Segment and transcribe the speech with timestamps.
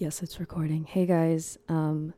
[0.00, 0.84] Yes, it's recording.
[0.84, 2.14] Hey guys, um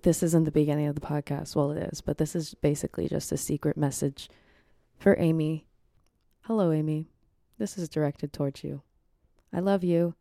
[0.00, 1.54] this isn't the beginning of the podcast.
[1.54, 4.30] Well, it is, but this is basically just a secret message
[4.98, 5.66] for Amy.
[6.44, 7.10] Hello, Amy.
[7.58, 8.80] This is directed towards you.
[9.52, 10.14] I love you.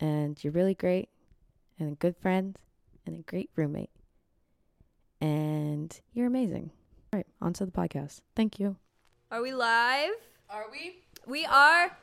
[0.00, 1.10] And you're really great
[1.78, 2.58] and a good friend
[3.06, 3.90] and a great roommate.
[5.20, 6.72] And you're amazing.
[7.12, 8.22] All right, on to the podcast.
[8.34, 8.78] Thank you.
[9.30, 10.14] Are we live?
[10.50, 10.96] Are we?
[11.24, 11.96] We are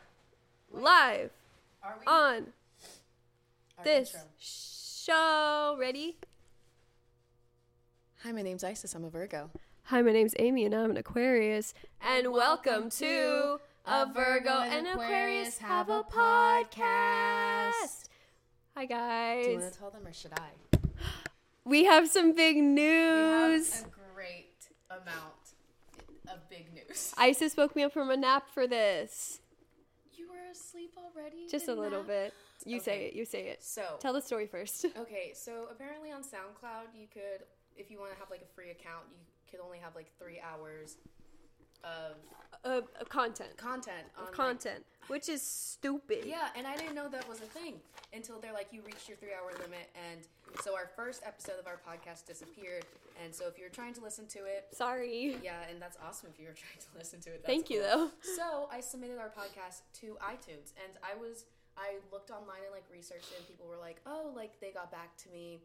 [0.71, 1.31] live
[1.83, 2.05] Are we?
[2.07, 2.60] on Our
[3.83, 4.27] this intro.
[4.39, 5.77] show.
[5.79, 6.17] Ready?
[8.23, 8.93] Hi, my name's Isis.
[8.95, 9.49] I'm a Virgo.
[9.83, 11.73] Hi, my name's Amy and I'm an Aquarius.
[12.01, 18.07] And welcome to A Virgo and Aquarius Have a Podcast.
[18.75, 19.45] Hi, guys.
[19.45, 20.77] Do you want to tell them or should I?
[21.63, 23.71] We have some big We news.
[23.75, 24.55] have a great
[24.89, 25.53] amount
[26.27, 27.13] of big news.
[27.17, 29.39] Isis woke me up from a nap for this.
[30.15, 31.47] You were asleep already?
[31.49, 32.33] Just a little that- bit.
[32.65, 33.13] You say it.
[33.13, 33.63] You say it.
[33.63, 34.85] So, Tell the story first.
[34.97, 37.45] okay, so apparently on SoundCloud, you could,
[37.75, 40.39] if you want to have like a free account, you could only have like three
[40.41, 40.97] hours
[41.83, 42.17] of
[42.63, 43.57] Uh, content.
[43.57, 44.05] content.
[44.17, 44.85] On, like- Content.
[45.07, 46.25] Which is stupid.
[46.25, 47.81] yeah, and I didn't know that was a thing
[48.13, 49.89] until they're like, you reached your three hour limit.
[50.09, 50.21] And
[50.63, 52.85] so our first episode of our podcast disappeared.
[53.21, 55.37] And so if you're trying to listen to it, Sorry.
[55.43, 57.41] Yeah, and that's awesome if you were trying to listen to it.
[57.43, 58.09] That's Thank you, though.
[58.37, 61.45] So I submitted our podcast to iTunes, and I was
[61.81, 64.91] I looked online and like researched it, and people were like, "Oh, like they got
[64.91, 65.61] back to me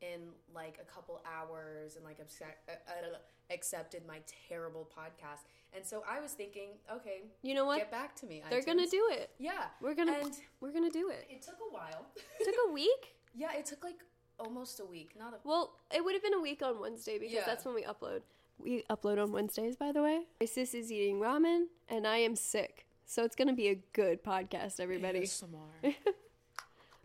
[0.00, 0.20] in
[0.54, 3.16] like a couple hours, and like accept, uh,
[3.54, 7.78] accepted my terrible podcast." And so I was thinking, okay, You know what?
[7.78, 8.42] get back to me.
[8.50, 9.30] They're gonna do it.
[9.38, 11.26] Yeah, We're gonna And we're gonna do it.
[11.30, 12.04] it took a while.
[12.38, 13.14] It took a week.
[13.34, 14.00] yeah, it took like
[14.38, 15.14] almost a week.
[15.18, 17.44] Not a Well, it would have been a week on Wednesday because Yeah.
[17.46, 18.20] that's when we upload.
[18.58, 20.26] We upload on Wednesdays, by the way.
[20.40, 24.22] My sis is eating ramen, and I am sick, so it's gonna be a good
[24.22, 25.20] podcast, everybody.
[25.20, 25.48] ASMR.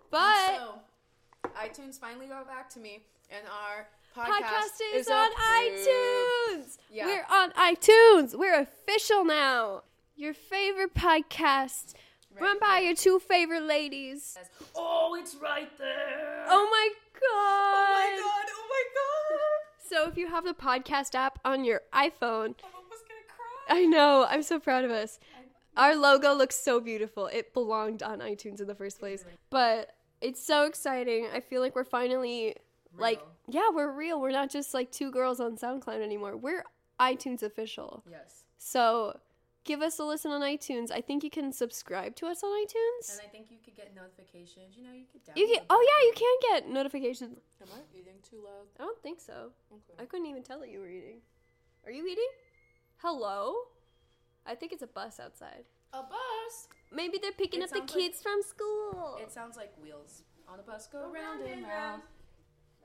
[0.10, 0.80] But so,
[1.58, 5.88] iTunes finally got back to me, and our podcast, podcast is, on approved.
[5.90, 6.78] iTunes.
[6.90, 7.06] Yeah.
[7.08, 8.34] We're on iTunes.
[8.38, 9.84] We're official now.
[10.16, 11.94] Your favorite podcast,
[12.34, 14.38] Right run by your two favorite ladies.
[14.76, 16.46] Oh, it's right there.
[16.48, 17.22] Oh my god!
[17.22, 18.46] Oh my god!
[18.50, 19.90] Oh my god!
[19.90, 23.68] So if you have the podcast app on your iPhone, I'm almost gonna cry.
[23.70, 24.26] I know.
[24.30, 25.20] I'm so proud of us.
[25.78, 27.28] Our logo looks so beautiful.
[27.28, 29.24] It belonged on iTunes in the first place.
[29.50, 31.28] But it's so exciting.
[31.34, 32.56] I feel like we're finally
[32.98, 34.20] like yeah, we're real.
[34.20, 36.36] We're not just like two girls on SoundCloud anymore.
[36.36, 36.64] We're
[37.00, 38.04] iTunes official.
[38.10, 39.20] Yes, So
[39.64, 40.92] give us a listen on iTunes.
[40.92, 43.12] I think you can subscribe to us on iTunes.
[43.12, 44.76] and I think you could get notifications.
[44.76, 45.22] You know, you could.
[45.36, 47.38] You can Oh yeah, you can get notifications.
[47.62, 48.66] Am I eating too loud?
[48.80, 49.52] I don't think so.
[49.72, 50.02] Okay.
[50.02, 51.18] I couldn't even tell that you were eating.
[51.86, 52.30] Are you eating?
[52.98, 53.54] Hello?
[54.48, 55.66] I think it's a bus outside.
[55.94, 56.68] A bus.
[56.92, 59.18] Maybe they're picking It up the sounds like- kids from school.
[59.22, 62.02] It sounds like wheels on a bus go round and round.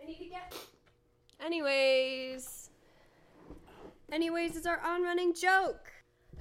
[0.01, 0.55] I need to get.
[1.41, 2.71] Anyways.
[4.11, 5.93] Anyways, it's our on running joke.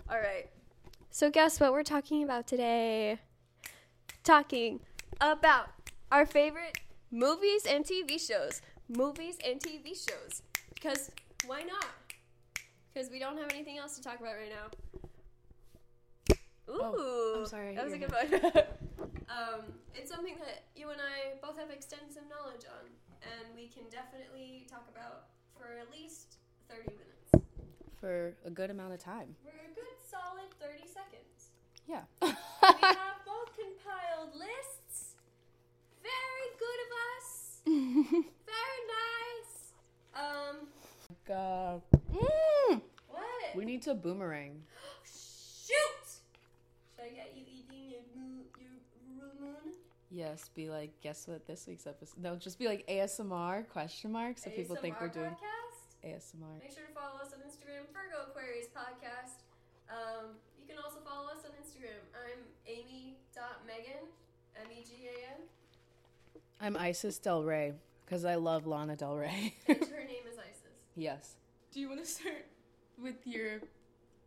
[0.09, 0.49] All right.
[1.11, 3.19] So, guess what we're talking about today?
[4.23, 4.79] Talking
[5.19, 5.69] about
[6.11, 6.79] our favorite
[7.11, 8.61] movies and TV shows.
[8.87, 10.41] Movies and TV shows.
[10.73, 11.11] Because
[11.45, 11.85] why not?
[12.93, 14.67] Because we don't have anything else to talk about right now.
[16.71, 18.53] Ooh, Oh, I'm sorry, That was a good your one.
[19.29, 19.61] um,
[19.93, 22.87] it's something that you and I both have extensive knowledge on,
[23.21, 25.25] and we can definitely talk about
[25.57, 26.37] for at least
[26.69, 27.47] 30 minutes.
[27.99, 29.35] For a good amount of time.
[29.43, 31.51] For a good solid 30 seconds.
[31.87, 32.01] Yeah.
[32.21, 35.15] we have both compiled lists.
[36.01, 37.61] Very good of us.
[38.47, 39.73] Very nice.
[40.15, 40.67] Um,
[41.27, 41.81] God.
[42.13, 43.55] Mm, what?
[43.55, 44.63] we need to boomerang.
[47.11, 47.17] Shoot!
[47.17, 48.43] Should I get you eating your, moo-
[49.15, 49.73] your moon?
[50.09, 52.21] Yes, be like, guess what this week's episode?
[52.21, 56.07] No, just be like ASMR question mark so people think we're ASMR doing Podcast?
[56.07, 56.59] ASMR.
[56.61, 59.43] Make sure to follow us on Instagram, Virgo Aquarius Podcast.
[59.89, 61.99] Um, you can also follow us on Instagram.
[62.15, 64.07] I'm Amy.Megan,
[64.57, 67.73] M E G A N, I'm Isis Del Rey
[68.05, 69.55] because I love Lana Del Rey.
[69.67, 70.79] and her name is Isis.
[70.95, 71.35] yes.
[71.73, 72.45] Do you want to start
[73.01, 73.61] with your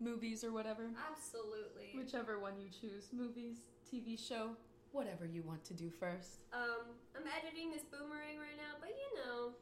[0.05, 0.91] movies or whatever?
[1.11, 1.97] Absolutely.
[1.97, 3.09] Whichever one you choose.
[3.13, 3.57] Movies,
[3.91, 4.51] TV show,
[4.93, 6.41] whatever you want to do first.
[6.53, 9.53] Um, I'm editing this boomerang right now, but you know,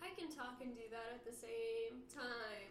[0.00, 2.70] I can talk and do that at the same time.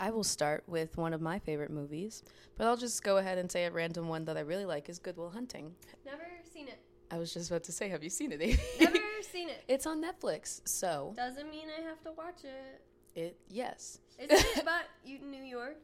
[0.00, 2.24] I will start with one of my favorite movies,
[2.56, 4.98] but I'll just go ahead and say a random one that I really like is
[4.98, 5.72] Good Will Hunting.
[6.04, 6.80] Never seen it.
[7.10, 8.42] I was just about to say, have you seen it?
[8.42, 8.58] Amy?
[8.80, 9.62] Never seen it.
[9.68, 12.82] it's on Netflix, so Doesn't mean I have to watch it.
[13.14, 13.98] It yes.
[14.18, 15.76] Isn't it about you, New York?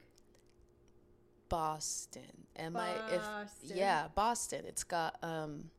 [1.48, 2.22] Boston.
[2.56, 3.22] Am I if
[3.64, 4.64] yeah, Boston.
[4.66, 5.70] It's got um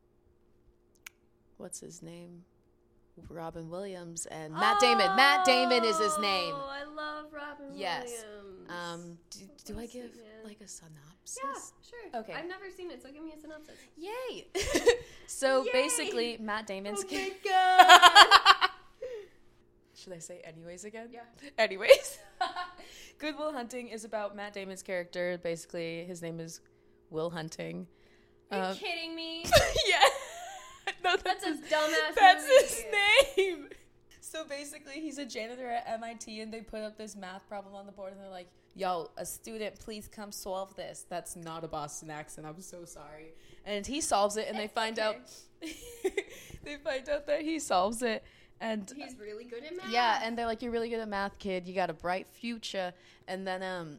[1.56, 2.44] what's his name?
[3.28, 5.14] Robin Williams and Matt Damon.
[5.16, 6.54] Matt Damon is his name.
[6.56, 8.04] Oh, I love Robin Yes.
[8.04, 8.70] Williams.
[8.70, 9.40] Um, do,
[9.74, 10.10] do I give
[10.44, 11.38] like a synopsis?
[11.44, 11.60] yeah,
[12.10, 12.20] sure.
[12.22, 12.32] Okay.
[12.32, 13.74] I've never seen it, so give me a synopsis.
[13.98, 14.46] Yay!
[15.26, 15.72] so Yay!
[15.72, 17.04] basically, Matt Damon's.
[17.04, 18.40] Oh my god.
[20.02, 21.08] Should I say anyways again?
[21.12, 21.20] Yeah.
[21.58, 22.18] Anyways,
[23.18, 25.38] Good Will Hunting is about Matt Damon's character.
[25.42, 26.60] Basically, his name is
[27.10, 27.86] Will Hunting.
[28.50, 29.44] Are you Um, kidding me?
[29.88, 30.02] yeah.
[31.04, 32.84] no, That's a his- dumbass That's his
[33.36, 33.68] name.
[34.20, 37.86] So basically, he's a janitor at MIT, and they put up this math problem on
[37.86, 41.68] the board, and they're like, "Yo, a student, please come solve this." That's not a
[41.68, 42.46] Boston accent.
[42.46, 43.34] I'm so sorry.
[43.66, 45.08] And he solves it, and they find okay.
[45.08, 45.16] out
[46.64, 48.24] they find out that he solves it,
[48.62, 49.90] and He's really good at math.
[49.90, 51.66] yeah, and they're like, "You're really good at math, kid.
[51.68, 52.94] You got a bright future."
[53.28, 53.98] And then, um,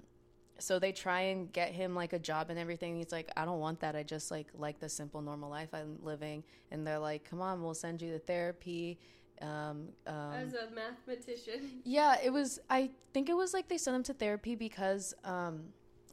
[0.58, 2.96] so they try and get him like a job and everything.
[2.98, 3.96] He's like, "I don't want that.
[3.96, 7.62] I just like like the simple, normal life I'm living." And they're like, "Come on,
[7.62, 8.98] we'll send you to therapy."
[9.42, 11.82] Um, um, As a mathematician.
[11.84, 12.60] yeah, it was.
[12.70, 15.66] I think it was like they sent him to therapy because um,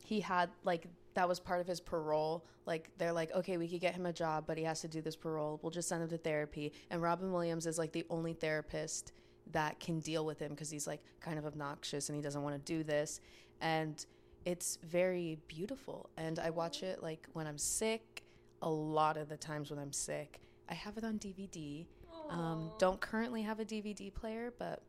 [0.04, 2.44] he had like that was part of his parole.
[2.66, 5.00] Like they're like, okay, we could get him a job, but he has to do
[5.00, 5.58] this parole.
[5.62, 6.72] We'll just send him to therapy.
[6.90, 9.12] And Robin Williams is like the only therapist
[9.52, 12.54] that can deal with him because he's like kind of obnoxious and he doesn't want
[12.54, 13.20] to do this.
[13.60, 14.04] And
[14.44, 16.10] it's very beautiful.
[16.16, 18.22] And I watch it like when I'm sick.
[18.62, 21.86] A lot of the times when I'm sick, I have it on DVD.
[22.28, 24.82] Um, don't currently have a DVD player, but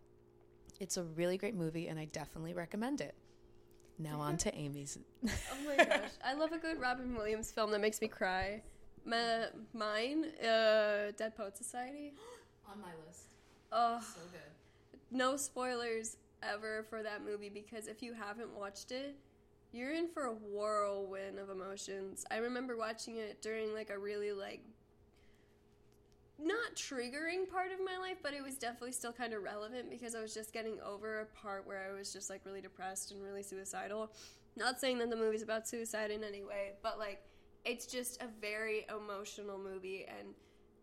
[0.81, 3.15] it's a really great movie, and I definitely recommend it.
[4.01, 4.97] Now on to Amy's.
[5.25, 5.29] Oh
[5.67, 8.61] my gosh, I love a good Robin Williams film that makes me cry.
[9.05, 12.13] Ma- mine, uh, Dead Poet Society.
[12.71, 13.33] on my list.
[13.71, 14.99] Oh, So good.
[15.11, 19.15] no spoilers ever for that movie because if you haven't watched it,
[19.71, 22.25] you're in for a whirlwind of emotions.
[22.31, 24.61] I remember watching it during like a really like
[26.43, 30.15] not triggering part of my life, but it was definitely still kind of relevant because
[30.15, 33.23] I was just getting over a part where I was just like really depressed and
[33.23, 34.11] really suicidal.
[34.55, 37.21] Not saying that the movie's about suicide in any way, but like
[37.63, 40.33] it's just a very emotional movie and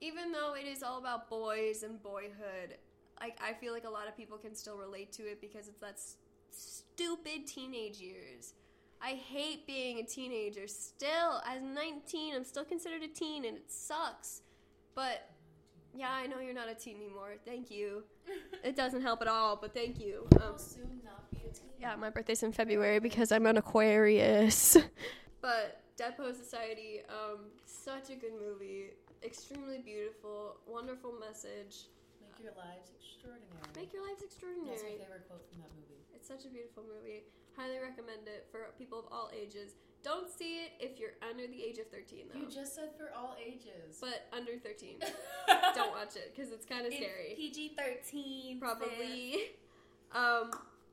[0.00, 2.76] even though it is all about boys and boyhood,
[3.20, 5.80] like I feel like a lot of people can still relate to it because it's
[5.80, 6.16] that s-
[6.50, 8.54] stupid teenage years.
[9.00, 10.66] I hate being a teenager.
[10.66, 14.42] Still, as 19, I'm still considered a teen and it sucks.
[14.94, 15.30] But
[15.94, 17.34] yeah, I know you're not a teen anymore.
[17.44, 18.04] Thank you.
[18.64, 20.26] It doesn't help at all, but thank you.
[20.42, 21.70] Um, soon not be a teen.
[21.80, 24.76] yeah, my birthday's in February because I'm an Aquarius.
[25.40, 28.94] but Dead Poet Society, um, such a good movie.
[29.24, 31.90] Extremely beautiful, wonderful message.
[32.22, 33.66] Make your lives extraordinary.
[33.74, 34.78] Make your lives extraordinary.
[34.78, 35.98] That's my favorite quote from that movie.
[36.14, 37.26] It's such a beautiful movie.
[37.56, 39.74] Highly recommend it for people of all ages.
[40.02, 42.38] Don't see it if you're under the age of 13, though.
[42.40, 43.98] You just said for all ages.
[44.00, 44.98] but under 13.
[45.74, 47.34] Don't watch it because it's kind of scary.
[47.36, 48.58] PG thirteen.
[48.60, 49.50] Probably.
[50.14, 50.50] Um,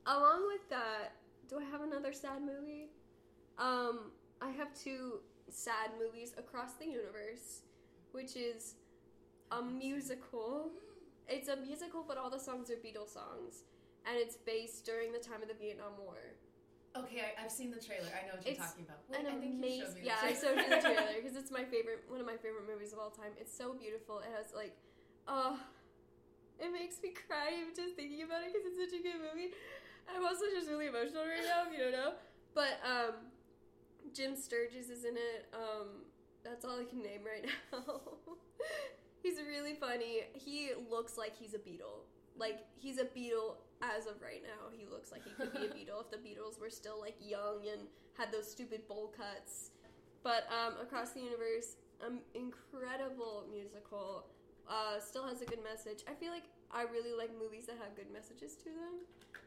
[0.08, 1.14] along with that,
[1.50, 2.90] do I have another sad movie?
[3.58, 4.12] Um,
[4.42, 5.20] I have two
[5.50, 7.62] sad movies across the universe,
[8.12, 8.74] which is
[9.52, 10.72] a musical.
[11.28, 13.64] It's a musical, but all the songs are Beatles songs,
[14.06, 16.35] and it's based during the time of the Vietnam War.
[16.96, 18.08] Okay, I, I've seen the trailer.
[18.16, 19.04] I know what you're It's talking about.
[19.12, 21.52] An I think you showed amazing, me yeah, I showed you the trailer because it's
[21.52, 23.36] my favorite, one of my favorite movies of all time.
[23.36, 24.24] It's so beautiful.
[24.24, 24.72] It has like,
[25.28, 25.60] oh,
[26.60, 29.52] it makes me cry even just thinking about it because it's such a good movie.
[30.08, 32.16] I'm also just really emotional right now, if you don't know.
[32.56, 33.28] But um,
[34.14, 35.52] Jim Sturgess is in it.
[35.52, 36.08] Um,
[36.44, 38.02] that's all I can name right now.
[39.24, 40.32] he's really funny.
[40.32, 42.06] He looks like he's a beetle.
[42.38, 44.72] Like he's a Beatle as of right now.
[44.76, 47.68] He looks like he could be a Beatle if the Beatles were still like young
[47.72, 49.72] and had those stupid bowl cuts.
[50.24, 54.26] But um, across the universe, um, incredible musical.
[54.68, 56.02] Uh, still has a good message.
[56.10, 59.06] I feel like I really like movies that have good messages to them.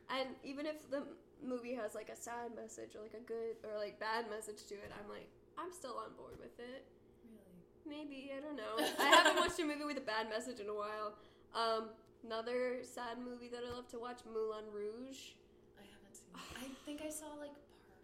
[0.08, 1.02] And even if the
[1.42, 4.75] movie has like a sad message or like a good or like bad message to
[4.75, 6.87] it, I'm like, I'm still on board with it.
[7.26, 7.58] Really?
[7.85, 8.78] Maybe I don't know.
[8.99, 11.18] I haven't watched a movie with a bad message in a while.
[11.54, 11.90] Um,
[12.25, 15.34] another sad movie that I love to watch, Moulin Rouge.
[15.78, 16.34] I haven't seen.
[16.34, 16.70] It.
[16.70, 17.54] I think I saw like
[17.87, 18.02] part.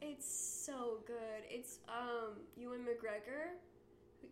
[0.00, 1.44] It's so good.
[1.48, 3.56] It's um Ewan McGregor.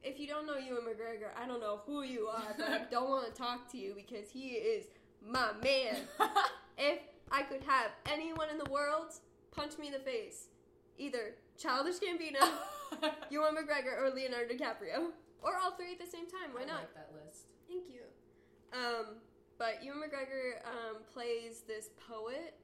[0.03, 3.09] If you don't know Ewan McGregor, I don't know who you are, but I don't
[3.09, 4.87] want to talk to you because he is
[5.25, 5.97] my man.
[6.79, 9.13] if I could have anyone in the world
[9.51, 10.49] punch me in the face,
[10.99, 12.47] either Childish Gambino,
[13.31, 15.11] Ewan McGregor, or Leonardo DiCaprio,
[15.43, 16.53] or all three at the same time.
[16.53, 16.77] Why I not?
[16.77, 17.47] like that list.
[17.69, 18.03] Thank you.
[18.73, 19.07] Um,
[19.59, 22.55] but Ewan McGregor um, plays this poet,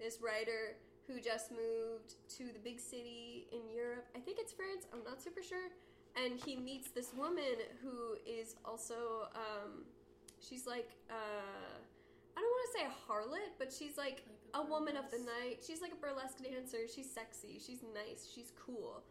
[0.00, 4.06] this writer who just moved to the big city in Europe.
[4.16, 4.86] I think it's France.
[4.92, 5.68] I'm not super sure.
[6.16, 9.84] and he meets this woman who is also um,
[10.40, 11.14] she's like uh,
[12.36, 14.24] I don't want to say a harlot, but she's like Like
[14.54, 15.62] a woman of the night.
[15.66, 16.86] She's like a burlesque dancer.
[16.92, 17.60] She's sexy.
[17.64, 18.30] She's nice.
[18.32, 19.02] She's cool.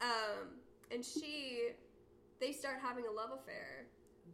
[0.00, 1.70] Um, and she,
[2.40, 3.86] they start having a love affair,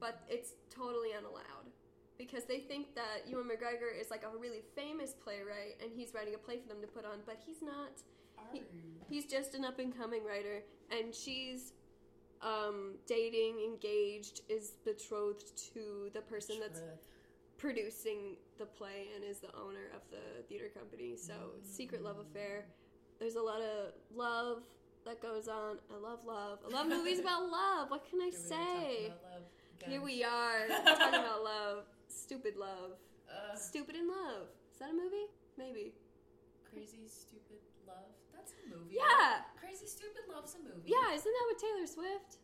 [0.03, 1.71] but it's totally unallowed
[2.19, 6.35] because they think that Ewan McGregor is like a really famous playwright and he's writing
[6.35, 7.93] a play for them to put on, but he's not.
[8.53, 8.63] He-
[9.09, 11.73] He's just an up and coming writer, and she's
[12.41, 16.81] um, dating, engaged, is betrothed to the person that's
[17.59, 21.15] producing the play and is the owner of the theater company.
[21.17, 22.65] So secret love affair.
[23.21, 24.63] There's a lot of love
[25.05, 25.77] that goes on.
[25.95, 26.59] I love love.
[26.67, 27.91] I love movies about love.
[27.91, 29.09] What can I Here we are say?
[29.09, 29.43] love
[29.83, 29.91] again.
[29.91, 31.85] Here we are talking about love.
[32.09, 32.99] Stupid love.
[33.29, 33.59] Ugh.
[33.59, 34.49] Stupid in love.
[34.73, 35.27] Is that a movie?
[35.59, 35.93] Maybe.
[36.71, 38.09] Crazy Stupid Love.
[38.35, 38.97] That's a movie.
[38.97, 39.45] Yeah.
[39.61, 40.89] Crazy Stupid Love's a movie.
[40.89, 41.13] Yeah.
[41.13, 42.41] Isn't that with Taylor Swift?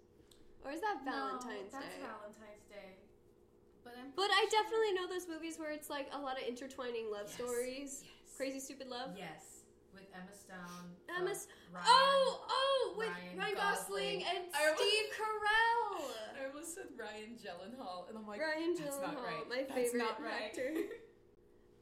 [0.64, 1.97] Or is that No, Valentine's that's Day?
[2.02, 2.90] That's Valentine's Day.
[3.85, 7.09] But I'm But I definitely know those movies where it's like a lot of intertwining
[7.11, 7.90] love Yes, stories.
[8.04, 8.37] Yes.
[8.37, 9.16] Crazy Stupid Love.
[9.16, 9.58] Yes.
[10.18, 10.87] With Emma Stone.
[11.08, 11.87] Emma uh, S- Ryan.
[11.87, 14.18] Oh, oh, with Ryan Ryan, Gosling, Gosling.
[14.26, 15.94] and almost- Steve Carell.
[16.34, 19.48] I almost said Ryan Gyllenhaal, and I'm like, Ryan that's Gyllenhaal, not right.
[19.48, 20.42] my That's favorite not right.
[20.50, 20.70] actor.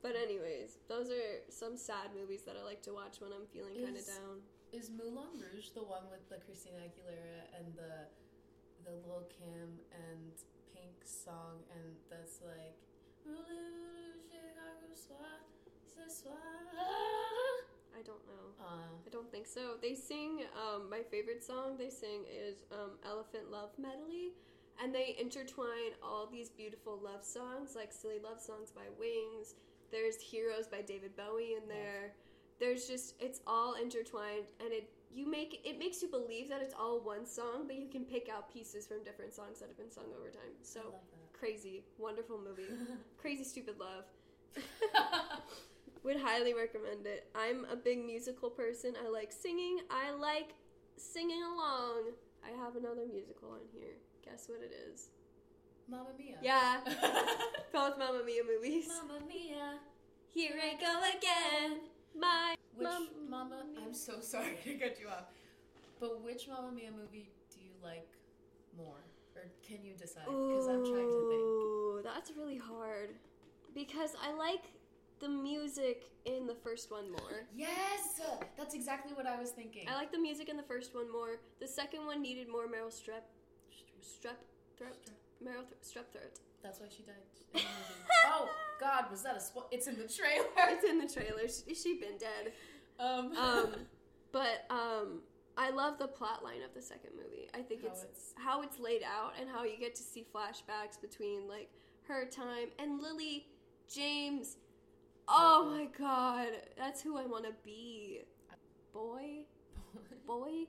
[0.04, 3.74] But anyways, those are some sad movies that I like to watch when I'm feeling
[3.82, 4.38] kind of down.
[4.70, 8.06] Is Moulin Rouge the one with the Christina Aguilera and the
[8.86, 10.30] the Lil Kim and
[10.70, 12.78] Pink song and that's like
[17.98, 18.46] I don't know.
[18.60, 19.76] uh, I don't think so.
[19.80, 21.76] They sing um, my favorite song.
[21.78, 24.32] They sing is um, "Elephant Love Medley,"
[24.82, 29.54] and they intertwine all these beautiful love songs, like "Silly Love Songs" by Wings.
[29.90, 32.12] There's "Heroes" by David Bowie in there.
[32.58, 36.74] There's just it's all intertwined, and it you make it makes you believe that it's
[36.74, 39.90] all one song, but you can pick out pieces from different songs that have been
[39.90, 40.52] sung over time.
[40.62, 41.32] So I love that.
[41.38, 42.68] crazy, wonderful movie.
[43.18, 44.04] crazy stupid love.
[46.06, 47.26] Would highly recommend it.
[47.34, 48.94] I'm a big musical person.
[49.04, 49.80] I like singing.
[49.90, 50.54] I like
[50.96, 52.12] singing along.
[52.46, 53.94] I have another musical on here.
[54.24, 55.08] Guess what it is?
[55.90, 56.36] Mamma Mia.
[56.40, 56.78] Yeah,
[57.72, 58.86] both Mamma Mia movies.
[58.86, 59.80] Mamma Mia.
[60.32, 61.80] Here I go again.
[62.16, 63.64] My Which Mamma Mama?
[63.84, 65.24] I'm so sorry to cut you off.
[65.98, 68.06] But which Mamma Mia movie do you like
[68.78, 69.02] more,
[69.34, 70.26] or can you decide?
[70.26, 71.42] Because I'm trying to think.
[71.42, 73.10] Ooh, that's really hard.
[73.74, 74.62] Because I like
[75.20, 77.46] the music in the first one more.
[77.54, 78.20] Yes,
[78.56, 79.88] that's exactly what I was thinking.
[79.88, 81.38] I like the music in the first one more.
[81.60, 83.22] The second one needed more Meryl Streep.
[84.02, 84.36] Strep
[84.76, 84.96] throat.
[85.42, 86.38] Meryl th- strep throat.
[86.62, 87.14] That's why she died.
[87.54, 88.04] In the movie.
[88.26, 88.48] oh
[88.80, 90.46] God, was that a spo- It's in the trailer.
[90.68, 91.48] It's in the trailer.
[91.48, 92.52] She, she been dead.
[92.98, 93.74] Um, Um,
[94.32, 95.20] but um,
[95.56, 97.48] I love the plot line of the second movie.
[97.54, 100.26] I think How it's, it's- how it's laid out and how you get to see
[100.34, 101.70] flashbacks between like
[102.08, 103.46] her time and Lily
[103.92, 104.56] James.
[105.28, 108.20] Oh my God, that's who I want to be.
[108.92, 109.44] Boy,
[110.26, 110.66] boy,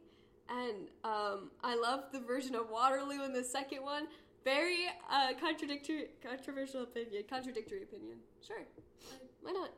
[0.50, 4.08] and um, I love the version of Waterloo in the second one.
[4.44, 7.24] Very uh, contradictory, controversial opinion.
[7.30, 8.18] Contradictory opinion.
[8.46, 8.64] Sure,
[9.42, 9.70] why not?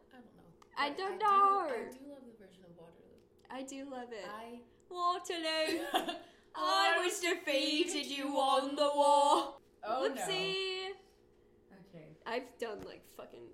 [0.78, 1.20] I don't know.
[1.20, 1.66] I don't Do, know.
[1.66, 3.52] I do love the version of Waterloo.
[3.52, 4.26] I do love it.
[4.28, 4.62] I.
[4.90, 6.16] Waterloo.
[6.56, 9.56] I was defeated, you won the war.
[9.84, 10.90] Oh Whoopsie.
[10.90, 11.90] no.
[11.90, 12.08] Okay.
[12.26, 13.46] I've done like fucking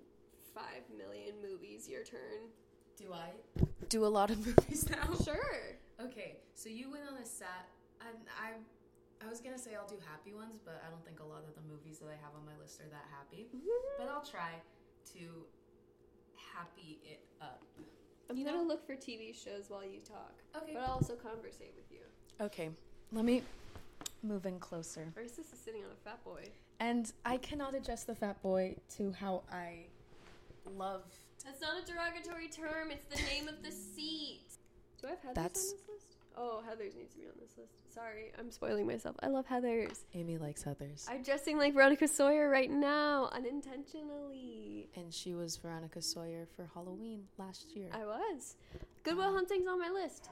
[0.56, 1.88] five million movies.
[1.88, 2.48] Your turn.
[2.96, 3.28] Do I
[3.90, 5.14] do a lot of movies now?
[5.22, 5.76] Sure.
[6.00, 7.68] Okay, so you went on a sat.
[8.00, 8.06] I,
[8.40, 11.44] I, I was gonna say I'll do happy ones, but I don't think a lot
[11.46, 13.48] of the movies that I have on my list are that happy.
[13.54, 13.98] Mm-hmm.
[13.98, 14.52] But I'll try
[15.14, 15.20] to
[16.54, 17.62] happy it up.
[18.30, 20.72] I'm You gonna know- look for TV shows while you talk, Okay.
[20.74, 22.00] but I'll also conversate with you.
[22.40, 22.70] Okay,
[23.12, 23.42] let me
[24.22, 25.12] move in closer.
[25.14, 26.48] Versus is sitting on a fat boy.
[26.80, 29.86] And I cannot adjust the fat boy to how I
[30.76, 31.04] love.
[31.44, 32.90] That's not a derogatory term.
[32.90, 34.42] It's the name of the seat.
[35.00, 36.16] Do I have Heather's That's- on this list?
[36.38, 37.94] Oh, Heather's needs to be on this list.
[37.94, 39.16] Sorry, I'm spoiling myself.
[39.22, 40.04] I love Heather's.
[40.12, 41.06] Amy likes Heather's.
[41.08, 44.90] I'm dressing like Veronica Sawyer right now, unintentionally.
[44.96, 47.88] and she was Veronica Sawyer for Halloween last year.
[47.92, 48.56] I was.
[49.02, 50.28] Good Will um, Hunting's on my list.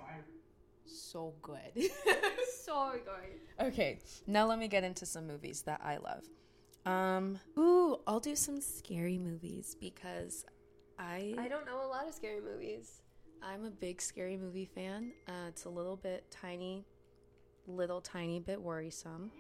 [0.84, 1.58] so good.
[2.64, 3.66] so good.
[3.68, 6.24] okay, now let me get into some movies that I love.
[6.86, 10.44] Um, ooh, I'll do some scary movies because
[10.98, 13.00] I, I don't know a lot of scary movies.
[13.42, 15.12] I'm a big scary movie fan.
[15.28, 16.84] Uh, it's a little bit tiny,
[17.66, 19.30] little tiny bit worrisome.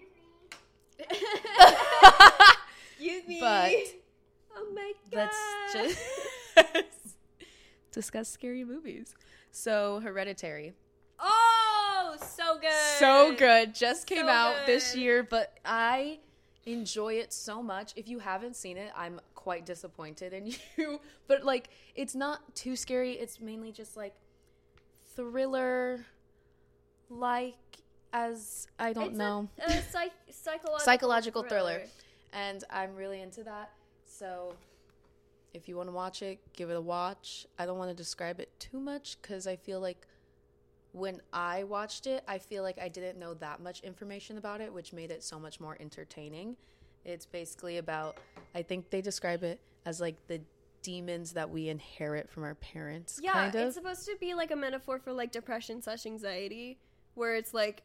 [2.98, 3.40] Excuse me.
[3.40, 3.72] But
[4.56, 5.30] oh my god.
[5.72, 7.16] let's just
[7.92, 9.14] discuss scary movies.
[9.50, 10.74] So, Hereditary.
[11.18, 12.72] Oh, So good.
[12.98, 13.74] so good.
[13.74, 16.18] Just came So out this year, but I
[16.66, 17.92] enjoy it so much.
[17.96, 21.00] If you haven't seen it, I'm quite disappointed in you.
[21.26, 23.12] But like, it's not too scary.
[23.12, 24.14] It's mainly just like
[25.14, 26.04] thriller,
[27.10, 27.54] like
[28.12, 31.82] as I don't It's know, A, a psych- psychological, psychological thriller.
[32.32, 33.70] and I'm really into that.
[34.06, 34.54] So.
[35.52, 37.46] If you want to watch it, give it a watch.
[37.60, 40.04] I don't want to describe it too much because I feel like
[40.94, 44.72] when I watched it, I feel like I didn't know that much information about it,
[44.72, 46.56] which made it so much more entertaining.
[47.04, 48.18] It's basically about,
[48.54, 50.40] I think they describe it as like the
[50.82, 53.18] demons that we inherit from our parents.
[53.20, 53.66] Yeah, kind of.
[53.66, 56.78] it's supposed to be like a metaphor for like depression slash anxiety,
[57.14, 57.82] where it's like,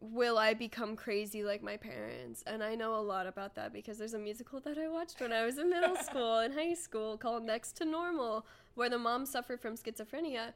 [0.00, 2.42] will I become crazy like my parents?
[2.48, 5.32] And I know a lot about that because there's a musical that I watched when
[5.32, 9.24] I was in middle school and high school called Next to Normal, where the mom
[9.24, 10.52] suffered from schizophrenia.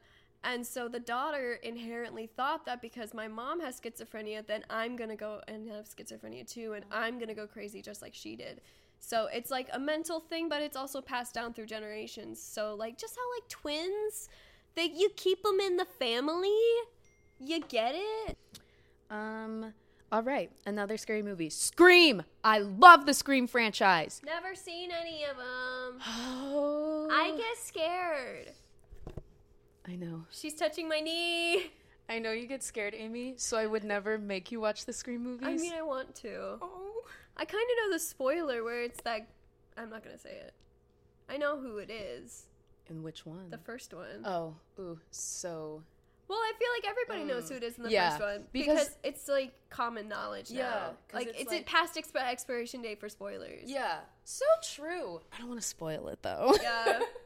[0.47, 5.15] And so the daughter inherently thought that because my mom has schizophrenia, then I'm gonna
[5.15, 8.61] go and have schizophrenia too, and I'm gonna go crazy just like she did.
[8.99, 12.39] So it's like a mental thing, but it's also passed down through generations.
[12.39, 14.29] So like just how like twins,
[14.75, 16.49] they you keep them in the family,
[17.39, 18.37] you get it.
[19.09, 19.73] um.
[20.11, 21.49] All right, another scary movie.
[21.49, 22.23] Scream.
[22.43, 24.21] I love the Scream franchise.
[24.23, 25.99] Never seen any of them.
[26.07, 28.51] Oh, I get scared.
[29.87, 30.25] I know.
[30.31, 31.71] She's touching my knee.
[32.09, 33.33] I know you get scared, Amy.
[33.37, 35.47] So I would never make you watch the Scream movies.
[35.47, 36.57] I mean, I want to.
[36.61, 37.03] oh.
[37.37, 39.27] I kind of know the spoiler where it's that.
[39.77, 40.53] I'm not gonna say it.
[41.29, 42.45] I know who it is.
[42.87, 43.49] And which one?
[43.49, 44.23] The first one.
[44.25, 45.81] oh, ooh, so
[46.27, 47.93] Well, I feel like everybody knows who it is in the Mm.
[47.93, 50.87] Yeah, first one because- because, it's like common knowledge Yeah, now.
[51.07, 53.63] 'cause Like it's it's, like- a past exp- expiration date for spoilers.
[53.69, 55.21] Yeah, so true.
[55.33, 56.55] I don't want to spoil it though.
[56.61, 56.99] Yeah.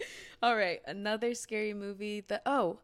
[0.42, 2.78] All right, another scary movie that oh,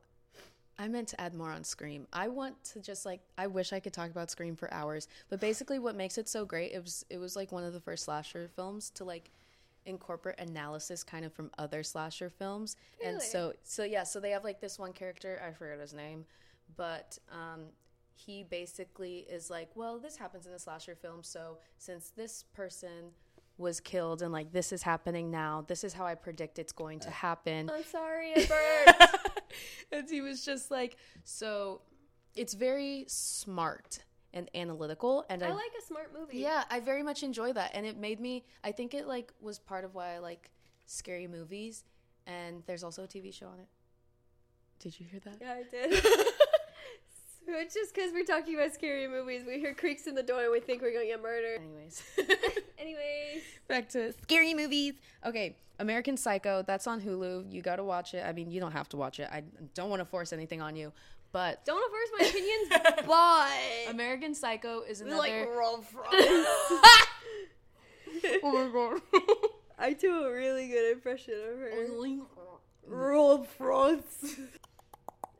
[0.78, 2.06] I meant to add more on Scream.
[2.12, 5.40] I want to just like I wish I could talk about Scream for hours, but
[5.40, 8.04] basically what makes it so great it was it was like one of the first
[8.04, 9.30] slasher films to like
[9.86, 12.76] incorporate analysis kind of from other slasher films.
[13.04, 16.24] And so so yeah, so they have like this one character, I forget his name,
[16.76, 17.66] but um
[18.14, 23.12] he basically is like, well, this happens in a slasher film, so since this person
[23.58, 27.00] was killed and like this is happening now, this is how I predict it's going
[27.00, 27.70] to happen.
[27.70, 29.12] I'm sorry, it burnt.
[29.92, 31.82] and he was just like, so
[32.34, 36.38] it's very smart and analytical and I, I like a smart movie.
[36.38, 39.58] yeah, I very much enjoy that and it made me I think it like was
[39.58, 40.50] part of why I like
[40.86, 41.84] scary movies
[42.26, 43.68] and there's also a TV show on it.
[44.80, 45.38] Did you hear that?
[45.40, 46.04] Yeah, I did.
[47.54, 49.42] it's just because we're talking about scary movies.
[49.46, 51.60] We hear creaks in the door and we think we're going to get murdered.
[51.60, 52.02] Anyways.
[52.78, 54.94] Anyways, Back to scary movies.
[55.24, 57.52] Okay, American Psycho, that's on Hulu.
[57.52, 58.24] You got to watch it.
[58.26, 59.28] I mean, you don't have to watch it.
[59.32, 59.42] I
[59.74, 60.92] don't want to force anything on you,
[61.32, 66.16] but don't averse my opinions, but American Psycho is we another like roll frogs.
[68.42, 69.50] Oh my god.
[69.78, 71.70] I do a really good impression of her.
[72.86, 74.36] Roll frogs.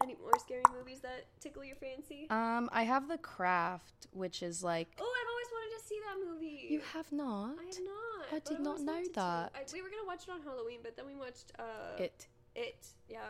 [0.03, 2.27] Any more scary movies that tickle your fancy?
[2.31, 6.33] um, I have The Craft, which is like Oh, I've always wanted to see that
[6.33, 6.67] movie.
[6.71, 8.33] you have not I have not.
[8.33, 9.53] I did not know that.
[9.55, 12.27] I, we were gonna watch it on Halloween, but then we watched uh, it.
[12.55, 12.87] It.
[13.09, 13.21] Yeah.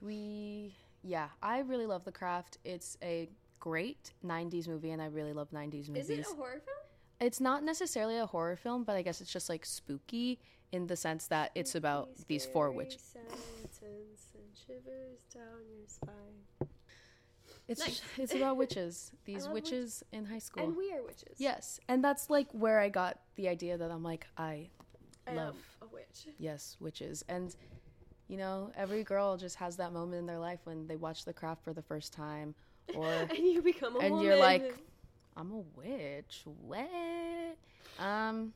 [0.00, 2.58] We yeah, I really love The Craft.
[2.64, 3.28] It's a
[3.58, 6.10] great 90s movie and I really love 90s movies.
[6.10, 6.76] Is it a horror film?
[7.20, 10.40] it's not necessarily a horror film, but I guess it's just like spooky
[10.72, 13.14] in the sense that it's about these four witches.
[14.66, 16.68] Shivers down your spine.
[17.68, 18.00] It's Nice.
[18.18, 19.12] it's about witches.
[19.24, 20.64] These witches in high school.
[20.64, 21.36] And we are witches.
[21.38, 24.68] yes, and that's like where I got the idea that I'm like I
[25.26, 26.26] I love a witch.
[26.38, 27.54] yes witches and
[28.26, 31.32] you know every girl just has that moment in their life when they watch The
[31.32, 32.54] Craft for the first time
[32.94, 34.26] or and you become a and woman.
[34.26, 34.74] you're like
[35.36, 36.42] I'm a witch.
[36.66, 37.56] What?
[38.00, 38.52] Um,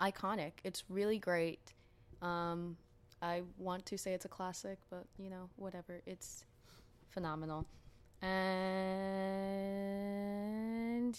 [0.00, 0.52] iconic.
[0.62, 1.72] It's really great.
[2.22, 2.76] Um,
[3.26, 6.00] I want to say it's a classic, but you know, whatever.
[6.06, 6.44] It's
[7.08, 7.66] phenomenal.
[8.22, 8.38] And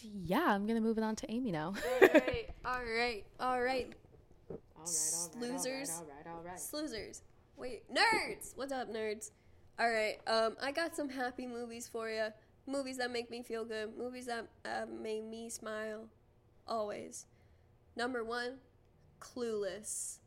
[0.02, 1.74] yeah, I'm gonna move it on to Amy now.
[2.02, 3.94] all right, all right, all right.
[5.38, 5.90] Losers.
[5.92, 6.58] All right, all right.
[6.58, 7.24] Sloozers.
[7.58, 8.56] Wait, nerds.
[8.56, 9.32] What's up, nerds?
[9.78, 10.18] All right.
[10.28, 12.28] Um, I got some happy movies for you.
[12.68, 13.98] Movies that make me feel good.
[13.98, 16.08] Movies that uh, make me smile.
[16.66, 17.26] Always.
[17.98, 18.60] Number one,
[19.20, 20.20] Clueless.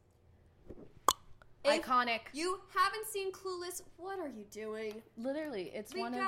[1.65, 2.21] If Iconic.
[2.33, 5.03] you haven't seen Clueless, what are you doing?
[5.17, 6.23] Literally, it's We one of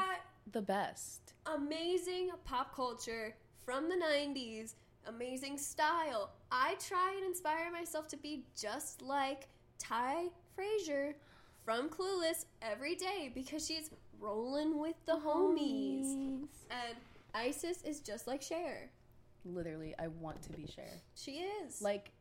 [0.52, 1.32] the best.
[1.46, 4.74] amazing pop culture from the 90s,
[5.06, 6.30] amazing style.
[6.50, 10.26] I try and inspire myself to be just like Tai
[10.58, 11.14] Frasier
[11.64, 13.90] from Clueless every day because she's
[14.20, 16.12] rolling with the homies.
[16.70, 16.96] And
[17.34, 18.90] Isis is just like Cher.
[19.44, 21.00] Literally, I want to be Cher.
[21.16, 21.80] She is.
[21.80, 22.12] Like,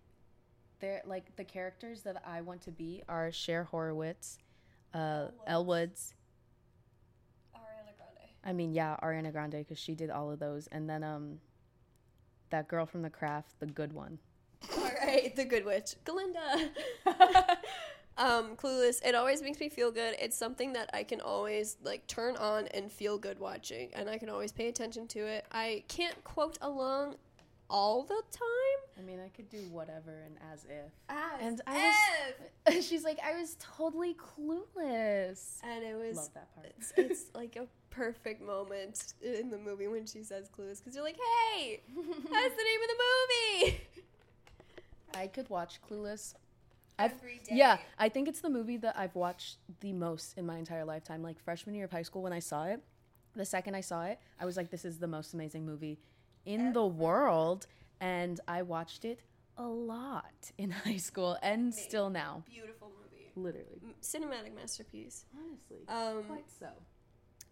[0.82, 4.40] they're like the characters that I want to be are Cher Horowitz,
[4.94, 6.16] uh, Elle Woods.
[7.56, 8.30] Ariana Grande.
[8.44, 11.40] I mean, yeah, Ariana Grande because she did all of those, and then um,
[12.50, 14.20] that girl from The Craft, the good one.
[14.78, 16.70] All right, the good witch, Glinda.
[18.18, 19.04] um, Clueless.
[19.04, 20.16] It always makes me feel good.
[20.22, 24.20] It's something that I can always like turn on and feel good watching, and I
[24.20, 25.46] can always pay attention to it.
[25.52, 27.16] I can't quote along
[27.72, 29.00] all the time.
[29.00, 30.92] I mean, I could do whatever and as if.
[31.10, 31.94] As And I
[32.68, 35.58] was, she's like, I was totally clueless.
[35.64, 36.68] and it was Love that part.
[36.78, 41.04] it's, it's like a perfect moment in the movie when she says clueless because you're
[41.04, 41.18] like
[41.54, 43.82] hey that's the name of the movie
[45.14, 46.36] I could watch Clueless.
[46.98, 47.56] I've, Every day.
[47.56, 51.22] Yeah, I think it's the movie that I've watched the most in my entire lifetime.
[51.22, 52.82] Like freshman year of high school when I saw it,
[53.36, 56.00] the second I saw it, I was like, this is the most amazing movie
[56.46, 57.68] in the world.
[58.00, 59.20] And I watched it
[59.58, 62.44] a lot in high school and still now.
[62.50, 63.82] beautiful movie Literally.
[64.02, 65.78] Cinematic masterpiece Honestly.
[65.88, 66.68] um quite so.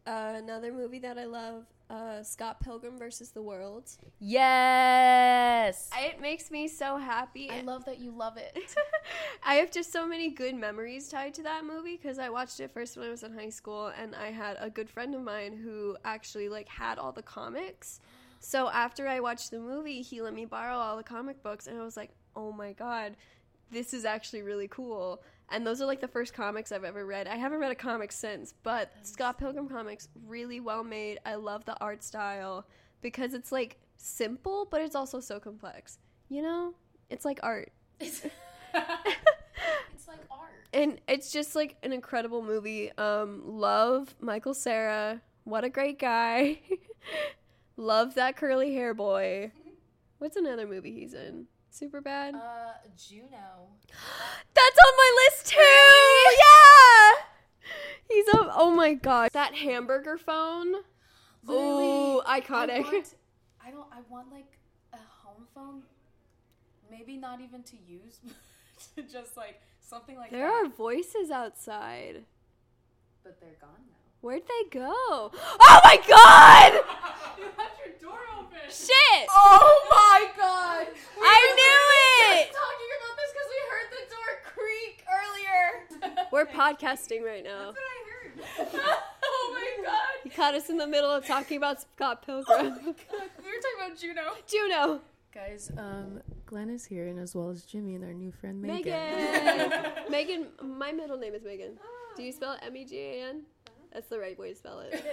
[0.07, 5.89] uh, another movie that i love uh, scott pilgrim versus the world Yes!
[5.97, 8.75] it makes me so happy I love that you love it.
[9.45, 12.71] I have just so many good memories tied to that movie because I watched it
[12.71, 15.53] first when I was in high school, and I had a good friend of mine
[15.53, 17.99] who actually like had all the comics.
[18.39, 21.79] So after I watched the movie, he let me borrow all the comic books, and
[21.79, 23.15] I was like, "Oh my god,
[23.71, 25.21] this is actually really cool."
[25.51, 27.27] And those are like the first comics I've ever read.
[27.27, 31.19] I haven't read a comic since, but Scott Pilgrim comics really well made.
[31.25, 32.67] I love the art style
[33.01, 35.97] because it's like simple, but it's also so complex.
[36.29, 36.73] You know,
[37.09, 37.71] it's like art.
[37.99, 38.23] it's
[38.73, 40.51] like art.
[40.71, 42.91] and it's just like an incredible movie.
[42.97, 45.21] Um, love Michael Cera.
[45.43, 46.59] What a great guy.
[47.79, 49.51] love that curly hair boy.
[50.19, 51.47] What's another movie he's in?
[51.71, 52.35] Super bad.
[52.35, 53.27] Uh, Juno.
[54.53, 55.57] That's on my list too.
[56.37, 57.23] Yeah.
[58.09, 58.51] He's a.
[58.55, 59.29] Oh my god.
[59.33, 60.75] That hamburger phone.
[61.47, 62.69] Oh, iconic.
[62.69, 63.15] I want,
[63.65, 63.87] I don't.
[63.91, 64.57] I want like
[64.93, 65.83] a home phone.
[66.91, 68.19] Maybe not even to use,
[69.11, 70.35] just like something like that.
[70.37, 70.65] There that.
[70.65, 72.25] are voices outside.
[73.23, 73.98] but they're gone now.
[74.21, 74.91] Where'd they go?
[74.91, 76.73] Oh my god!
[77.37, 78.57] you left your door open.
[78.69, 79.27] Shit!
[79.29, 80.87] Oh my god!
[81.21, 82.51] I knew it!
[82.51, 86.27] talking about this because we heard the door creak earlier.
[86.33, 87.71] We're podcasting right now.
[87.71, 88.89] That's what I heard.
[89.23, 90.25] oh my god.
[90.25, 92.73] You caught us in the middle of talking about Scott Pilgrim.
[92.83, 94.21] We were talking about Juno.
[94.47, 95.01] Juno.
[95.33, 98.91] Guys, um, Glenn is here, and as well as Jimmy and our new friend Megan.
[98.91, 99.83] Megan.
[100.09, 100.47] Megan.
[100.61, 101.77] My middle name is Megan.
[102.17, 103.43] Do you spell it M E G A N?
[103.93, 104.93] That's the right way to spell it.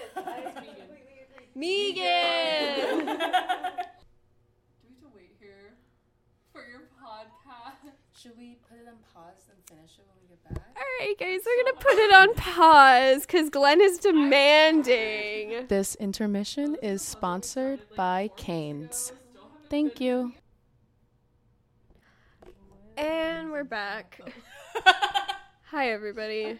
[1.54, 1.96] Megan.
[2.98, 5.74] Do we have to wait here
[6.52, 7.92] for your podcast?
[8.20, 10.76] Should we put it on pause and finish it when we get back?
[10.76, 15.66] All right, guys, we're gonna put it on pause because Glenn is demanding.
[15.68, 19.12] This intermission is sponsored by Cane's.
[19.70, 20.32] Thank you.
[22.98, 24.20] And we're back.
[25.70, 26.58] Hi, everybody.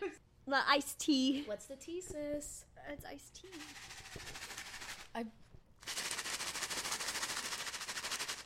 [0.49, 1.43] The iced tea.
[1.47, 2.65] What's the tea, sis?
[2.89, 3.49] It's iced tea.
[5.15, 5.25] I.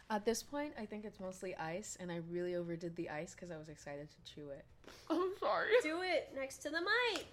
[0.09, 3.51] At this point, I think it's mostly ice, and I really overdid the ice because
[3.51, 4.65] I was excited to chew it.
[5.11, 5.69] I'm sorry.
[5.83, 7.27] Do it next to the mic.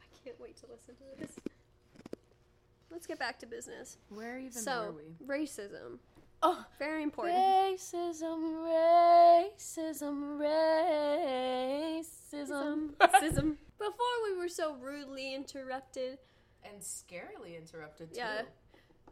[0.00, 1.32] I can't wait to listen to this.
[2.90, 3.98] Let's get back to business.
[4.08, 5.44] Where even so, were we?
[5.44, 5.98] racism.
[6.42, 7.36] Oh, Very important.
[7.36, 8.64] racism,
[9.58, 10.38] racism,
[12.32, 12.94] racism.
[13.00, 13.56] Racism.
[13.78, 16.18] Before we were so rudely interrupted.
[16.64, 18.20] and scarily interrupted too.
[18.20, 18.42] Yeah.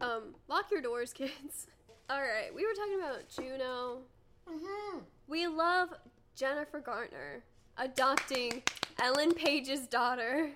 [0.01, 1.67] Um, lock your doors, kids.
[2.09, 4.03] All right, we were talking about Juno.
[4.49, 4.99] Mm-hmm.
[5.27, 5.89] We love
[6.37, 7.43] Jennifer Garner
[7.79, 8.63] adopting
[9.01, 10.51] Ellen Page's daughter,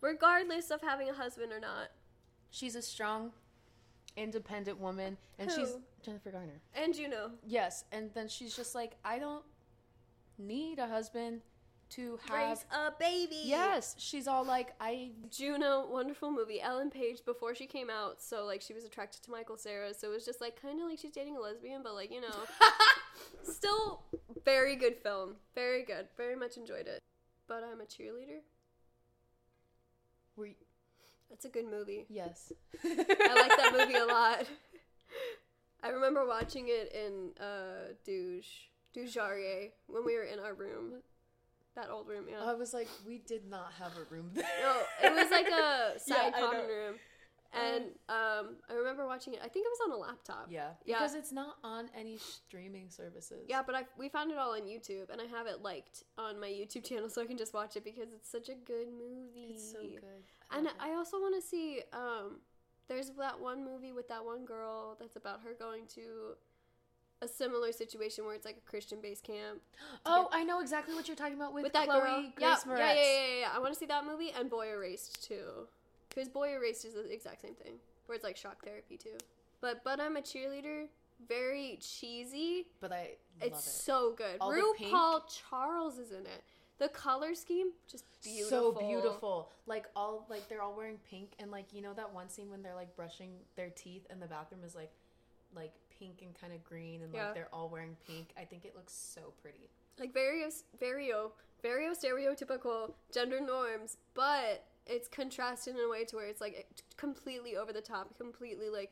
[0.00, 1.90] regardless of having a husband or not.
[2.50, 3.30] She's a strong,
[4.20, 6.60] independent woman, and she's Jennifer Garner.
[6.74, 7.32] And Juno.
[7.46, 9.44] Yes, and then she's just like, I don't
[10.38, 11.40] need a husband
[11.90, 12.48] to have.
[12.48, 13.40] Raise a baby.
[13.44, 15.10] Yes, she's all like, I.
[15.30, 16.60] Juno, wonderful movie.
[16.60, 20.10] Ellen Page before she came out, so like she was attracted to Michael Cera, so
[20.10, 22.36] it was just like kind of like she's dating a lesbian, but like you know,
[23.42, 24.02] still
[24.44, 27.00] very good film, very good, very much enjoyed it.
[27.48, 28.40] But I'm a cheerleader.
[30.36, 30.50] Were
[31.30, 32.06] That's a good movie.
[32.10, 32.52] yes.
[32.84, 34.44] I like that movie a lot.
[35.82, 41.02] I remember watching it in uh Douche Douche Jarrier when we were in our room.
[41.76, 42.42] That old room, yeah.
[42.44, 44.44] I was like, we did not have a room there.
[44.60, 44.76] no,
[45.08, 46.94] it was like a side I common room.
[47.52, 49.40] And um, I remember watching it.
[49.42, 50.46] I think it was on a laptop.
[50.48, 50.98] Yeah, Yeah.
[50.98, 53.44] because it's not on any streaming services.
[53.48, 56.38] Yeah, but I we found it all on YouTube, and I have it liked on
[56.38, 59.54] my YouTube channel, so I can just watch it because it's such a good movie.
[59.54, 60.22] it's so good.
[60.52, 60.72] And it.
[60.78, 61.82] I also want to see.
[61.92, 62.38] Um,
[62.88, 66.34] there's that one movie with that one girl that's about her going to
[67.22, 69.60] a similar situation where it's like a Christian based camp
[70.06, 72.20] oh, I know exactly what you're talking about with, with that Chloe girl.
[72.20, 72.78] Grace yeah, Moretz.
[72.78, 73.48] yeah, yeah, yeah, yeah.
[73.54, 75.68] I want to see that movie and Boy Erased too,
[76.10, 77.74] because Boy Erased is the exact same thing,
[78.06, 79.16] where it's like shock therapy too.
[79.62, 80.86] But but I'm a cheerleader.
[81.28, 82.66] Very cheesy.
[82.80, 83.10] But I
[83.42, 83.70] It's it.
[83.70, 84.36] so good.
[84.40, 84.52] All.
[84.52, 85.20] RuPaul
[85.50, 86.42] Charles is in it.
[86.78, 88.72] The color scheme just beautiful.
[88.72, 89.52] So beautiful.
[89.66, 92.62] Like all like they're all wearing pink and like you know that one scene when
[92.62, 94.90] they're like brushing their teeth and the bathroom is like
[95.54, 97.26] like pink and kind of green and Yeah.
[97.26, 98.30] like they're all wearing pink.
[98.38, 99.68] I think it looks so pretty.
[99.98, 101.10] Like various very
[101.62, 107.56] very stereotypical gender norms, but it's contrasted in a way to where it's like completely
[107.56, 108.90] over the top, completely like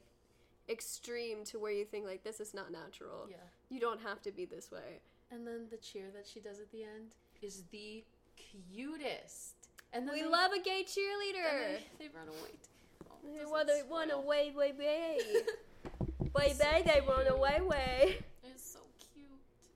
[0.68, 3.26] extreme to where you think like this is not natural.
[3.30, 3.36] Yeah.
[3.68, 5.00] You don't have to be this way.
[5.30, 8.04] And then the cheer that she does at the end is the
[8.36, 9.54] cutest.
[9.92, 11.78] And then We they, love a gay cheerleader.
[11.98, 12.54] they, they run away.
[13.10, 15.18] Oh, They want to run away, way, way.
[16.34, 18.18] Way, way, they run away, way.
[18.44, 18.80] It's so
[19.12, 19.26] cute.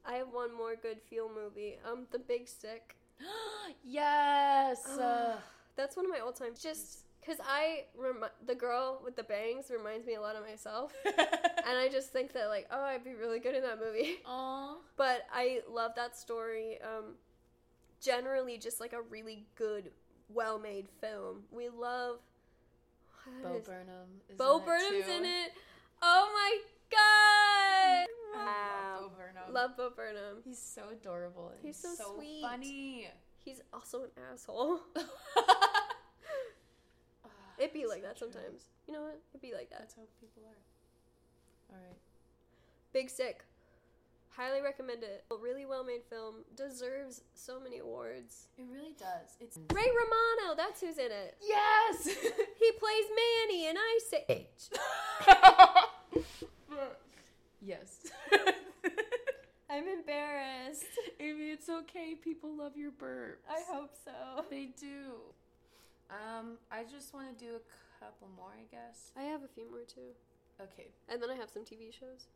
[0.06, 1.76] I have one more good feel movie.
[1.90, 2.94] Um, The Big Sick.
[3.84, 4.86] yes.
[4.86, 5.36] Uh,
[5.76, 6.52] That's one of my old time.
[6.60, 10.92] Just because I remi- the girl with the bangs reminds me a lot of myself,
[11.06, 14.16] and I just think that like, oh, I'd be really good in that movie.
[14.26, 14.74] Aw.
[14.96, 16.78] But I love that story.
[16.82, 17.14] Um,
[18.00, 19.90] generally, just like a really good,
[20.28, 21.42] well-made film.
[21.50, 22.16] We love.
[23.42, 25.12] Bo is- Burnham is Bo in it Burnham's too.
[25.12, 25.52] in it.
[26.02, 26.58] Oh my
[26.90, 28.08] god!
[28.34, 29.00] I Wow.
[29.00, 29.52] love Bo Burnham.
[29.54, 30.36] Love Bo Burnham.
[30.44, 31.52] He's so adorable.
[31.62, 32.42] He's so sweet.
[32.42, 33.08] funny.
[33.44, 34.80] He's also an asshole.
[37.58, 38.70] It'd be like that sometimes.
[38.86, 39.20] You know what?
[39.32, 39.80] It'd be like that.
[39.80, 41.74] That's how people are.
[41.76, 41.98] All right.
[42.92, 43.44] Big Sick.
[44.30, 45.24] Highly recommend it.
[45.30, 46.36] A really well made film.
[46.56, 48.48] Deserves so many awards.
[48.56, 49.36] It really does.
[49.40, 51.36] It's Ray Romano, that's who's in it.
[51.46, 52.08] yes.
[52.58, 53.04] He plays
[53.48, 54.70] Manny in Ice Age.
[57.60, 58.06] yes.
[59.72, 60.84] I'm embarrassed.
[61.20, 62.14] Amy, it's okay.
[62.14, 63.40] People love your burps.
[63.48, 64.44] I hope so.
[64.50, 65.16] they do.
[66.10, 69.12] Um, I just want to do a couple more, I guess.
[69.16, 70.12] I have a few more too.
[70.60, 70.88] Okay.
[71.08, 72.26] And then I have some TV shows.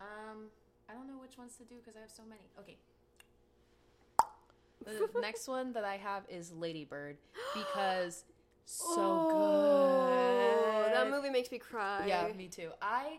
[0.00, 0.46] Um,
[0.90, 2.42] I don't know which ones to do because I have so many.
[2.58, 2.76] Okay.
[4.84, 7.16] The next one that I have is Lady Bird
[7.54, 8.24] because
[8.64, 10.94] so Oh, good.
[10.94, 12.06] That movie makes me cry.
[12.06, 12.70] Yeah, me too.
[12.82, 13.18] I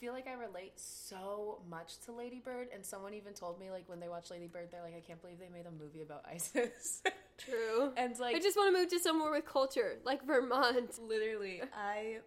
[0.00, 3.88] feel like I relate so much to Lady Bird, and someone even told me like
[3.88, 6.24] when they watch Lady Bird, they're like, I can't believe they made a movie about
[6.32, 7.02] ISIS.
[7.38, 7.92] True.
[7.96, 10.98] and like I just want to move to somewhere with culture, like Vermont.
[11.00, 12.18] literally, I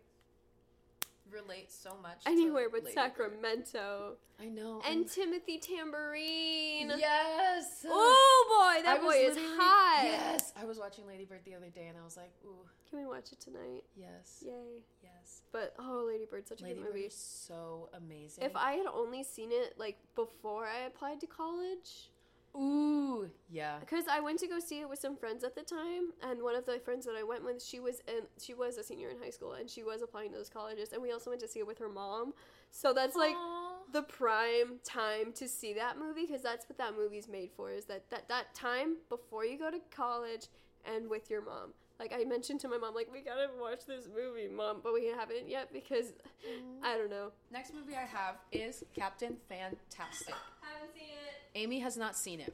[1.32, 2.24] relate so much.
[2.26, 3.04] to Anywhere but Lady Bird.
[3.04, 4.14] Sacramento.
[4.40, 4.82] I know.
[4.88, 6.92] And Timothy Tambourine.
[6.98, 7.86] yes.
[7.88, 10.04] Oh boy, that I boy is hot.
[10.04, 13.00] Yes, I was watching Lady Bird the other day, and I was like, ooh, Can
[13.00, 13.84] we watch it tonight?
[13.96, 14.84] yes, Yay.
[15.02, 15.44] yes.
[15.54, 17.06] But oh, Lady Bird's such a Lady good Bird movie.
[17.06, 18.44] is so amazing.
[18.44, 22.10] If I had only seen it like before I applied to college,
[22.54, 26.12] ooh, yeah, because I went to go see it with some friends at the time,
[26.30, 28.84] and one of the friends that I went with, she was in, she was a
[28.84, 31.42] senior in high school, and she was applying to those colleges, and we also went
[31.44, 32.34] to see it with her mom.
[32.72, 33.72] So that's like Aw.
[33.94, 37.86] the prime time to see that movie because that's what that movie's made for is
[37.86, 40.48] that, that that time before you go to college
[40.86, 44.08] and with your mom like i mentioned to my mom like we gotta watch this
[44.08, 46.08] movie mom but we haven't yet because
[46.44, 46.84] mm.
[46.84, 50.34] i don't know Next movie I have is Captain Fantastic.
[50.62, 52.54] haven't seen it Amy has not seen it.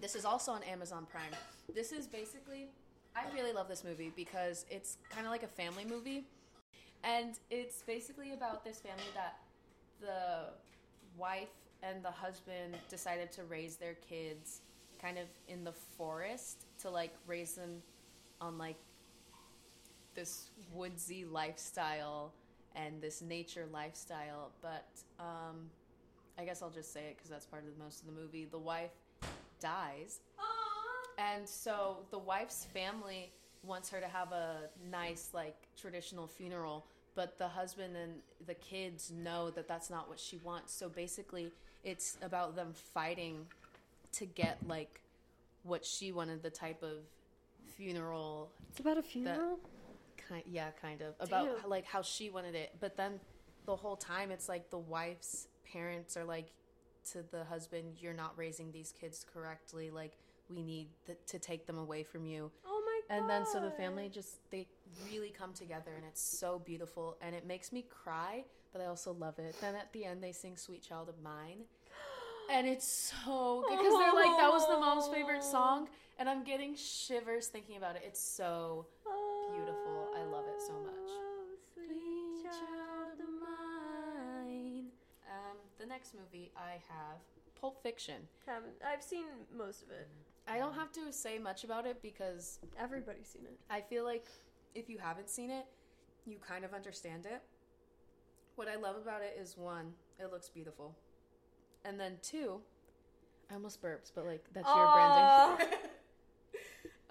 [0.00, 1.30] This is also on Amazon Prime.
[1.72, 2.68] This is basically,
[3.14, 6.24] I really love this movie because it's kind of like a family movie.
[7.04, 9.38] And it's basically about this family that
[10.00, 10.52] the
[11.16, 11.48] wife
[11.82, 14.60] and the husband decided to raise their kids
[15.00, 17.82] kind of in the forest to like raise them
[18.42, 18.76] on like
[20.14, 22.32] this woodsy lifestyle
[22.74, 24.50] and this nature lifestyle.
[24.60, 24.86] But
[25.18, 25.70] um,
[26.38, 28.46] I guess I'll just say it because that's part of the, most of the movie.
[28.50, 28.90] The wife
[29.60, 30.20] dies,
[31.16, 33.30] and so the wife's family
[33.62, 36.84] wants her to have a nice, like traditional funeral.
[37.14, 38.14] But the husband and
[38.46, 40.72] the kids know that that's not what she wants.
[40.72, 41.52] So basically,
[41.84, 43.46] it's about them fighting
[44.12, 45.00] to get like
[45.62, 46.96] what she wanted, the type of
[47.76, 49.58] funeral it's about a funeral?
[50.28, 51.14] kind yeah kind of.
[51.20, 51.70] About Damn.
[51.70, 52.74] like how she wanted it.
[52.80, 53.20] But then
[53.66, 56.48] the whole time it's like the wife's parents are like
[57.12, 59.90] to the husband you're not raising these kids correctly.
[59.90, 60.16] Like
[60.48, 62.50] we need th- to take them away from you.
[62.66, 63.20] Oh my god.
[63.20, 64.66] and then so the family just they
[65.10, 67.16] really come together and it's so beautiful.
[67.20, 69.54] And it makes me cry but i also love it.
[69.60, 71.64] Then at the end they sing sweet child of mine
[72.50, 76.44] and it's so good because they're like that was the mom's favorite song and i'm
[76.44, 78.86] getting shivers thinking about it it's so
[79.54, 80.08] beautiful.
[80.16, 80.94] I love it so much.
[80.96, 84.86] Oh, sweet child of mine.
[85.28, 87.18] um the next movie i have
[87.60, 89.24] pulp fiction Haven't I've seen
[89.56, 90.08] most of it.
[90.48, 93.58] i don't have to say much about it because Everybody's seen it.
[93.70, 94.26] I feel like
[94.74, 95.66] if you haven't seen it,
[96.26, 97.42] you kind of understand it.
[98.56, 100.94] What I love about it is one, it looks beautiful.
[101.84, 102.60] And then two,
[103.50, 105.66] I almost burped, but like that's your branding.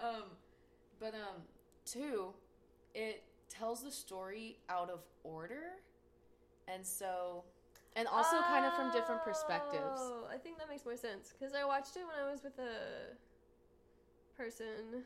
[0.00, 0.22] um
[0.98, 1.42] but um
[1.84, 2.32] two,
[2.94, 5.72] it tells the story out of order.
[6.68, 7.44] And so
[7.94, 10.00] and also kind of from different perspectives.
[10.00, 12.58] Oh, I think that makes more sense because I watched it when I was with
[12.58, 13.14] a
[14.36, 15.04] person,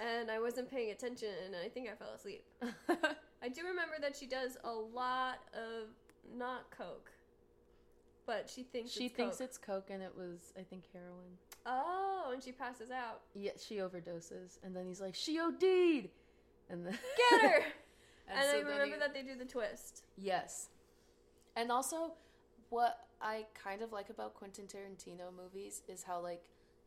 [0.00, 2.44] and I wasn't paying attention, and I think I fell asleep.
[3.42, 5.88] I do remember that she does a lot of
[6.36, 7.10] not coke,
[8.26, 9.44] but she thinks she it's thinks coke.
[9.46, 11.38] it's coke and it was I think heroin.
[11.66, 13.20] oh, and she passes out.
[13.34, 16.08] Yeah, she overdoses and then he's like, "She OD'd."
[16.70, 16.98] And then
[17.30, 17.56] Get her!
[18.28, 20.04] and so I then remember he- that they do the twist.
[20.16, 20.68] Yes.
[21.56, 22.14] And also,
[22.70, 26.42] what I kind of like about Quentin Tarantino movies is how, like,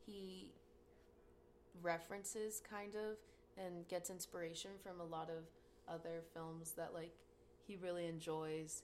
[0.06, 0.52] he
[1.82, 3.18] references kind of
[3.64, 5.46] and gets inspiration from a lot of
[5.94, 7.14] other films that, like,
[7.66, 8.84] he really enjoys.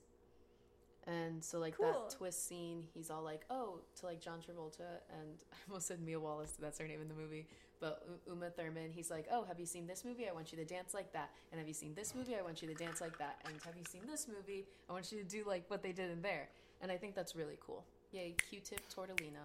[1.06, 1.86] And so, like, Cool.
[2.08, 6.00] that twist scene, he's all like, oh, to, like, John Travolta, and I almost said
[6.00, 7.46] Mia Wallace, that's her name in the movie.
[7.80, 10.26] But U- Uma Thurman, he's like, oh, have you seen this movie?
[10.28, 11.30] I want you to dance like that.
[11.52, 12.34] And have you seen this movie?
[12.36, 13.40] I want you to dance like that.
[13.44, 14.64] And have you seen this movie?
[14.88, 16.48] I want you to do like what they did in there.
[16.80, 17.84] And I think that's really cool.
[18.12, 19.44] Yay, Q-Tip Tortellino.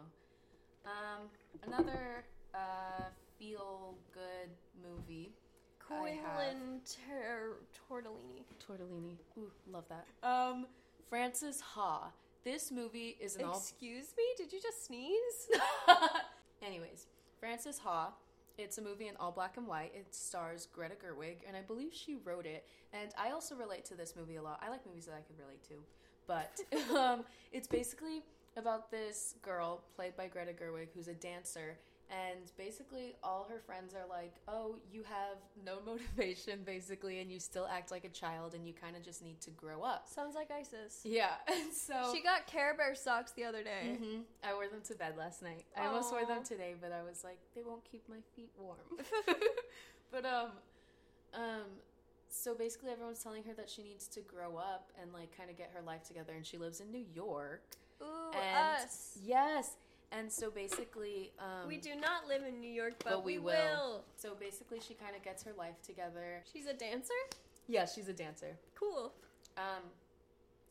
[0.85, 1.27] Um,
[1.67, 3.03] another uh,
[3.37, 4.49] feel good
[4.81, 5.33] movie.
[5.85, 7.57] Quinlan Ter-
[7.89, 8.43] Tortellini.
[8.65, 9.15] Tortellini.
[9.37, 10.05] Ooh, love that.
[10.25, 10.67] Um,
[11.09, 12.11] Frances Ha.
[12.43, 14.23] This movie is an all Excuse me?
[14.37, 15.49] Did you just sneeze?
[16.65, 17.07] Anyways,
[17.39, 18.11] Frances Ha.
[18.57, 19.91] It's a movie in all black and white.
[19.95, 22.65] It stars Greta Gerwig, and I believe she wrote it.
[22.93, 24.61] And I also relate to this movie a lot.
[24.61, 25.75] I like movies that I can relate to.
[26.27, 28.23] But um, it's basically
[28.57, 31.77] about this girl played by Greta Gerwig who's a dancer.
[32.09, 37.39] And basically, all her friends are like, oh, you have no motivation, basically, and you
[37.39, 40.07] still act like a child, and you kind of just need to grow up.
[40.09, 41.01] Sounds like ISIS.
[41.03, 42.11] Yeah, and so.
[42.13, 43.97] She got Care Bear socks the other day.
[43.99, 45.65] hmm I wore them to bed last night.
[45.77, 48.77] I almost wore them today, but I was like, they won't keep my feet warm.
[50.11, 50.49] but um,
[51.35, 51.65] um,
[52.29, 55.57] so basically, everyone's telling her that she needs to grow up and like kind of
[55.57, 57.61] get her life together, and she lives in New York.
[58.01, 59.17] Ooh, And us.
[59.23, 59.75] yes,
[60.11, 63.45] and so basically, um, we do not live in New York, but, but we, we
[63.45, 63.53] will.
[63.53, 64.03] will.
[64.15, 66.43] So basically, she kind of gets her life together.
[66.51, 67.13] She's a dancer?
[67.67, 68.57] Yeah, she's a dancer.
[68.75, 69.13] Cool.
[69.57, 69.83] Um,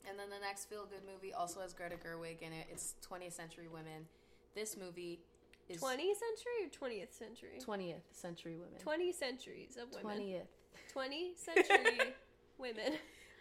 [0.08, 2.66] and then the next feel good movie also has Greta Gerwig in it.
[2.70, 4.06] It's 20th Century Women.
[4.54, 5.20] This movie
[5.68, 7.58] is 20th century or 20th century?
[7.64, 8.78] 20th Century Women.
[8.80, 10.18] 20 centuries of women.
[10.18, 10.92] 20th.
[10.92, 12.14] 20 century
[12.58, 12.94] women.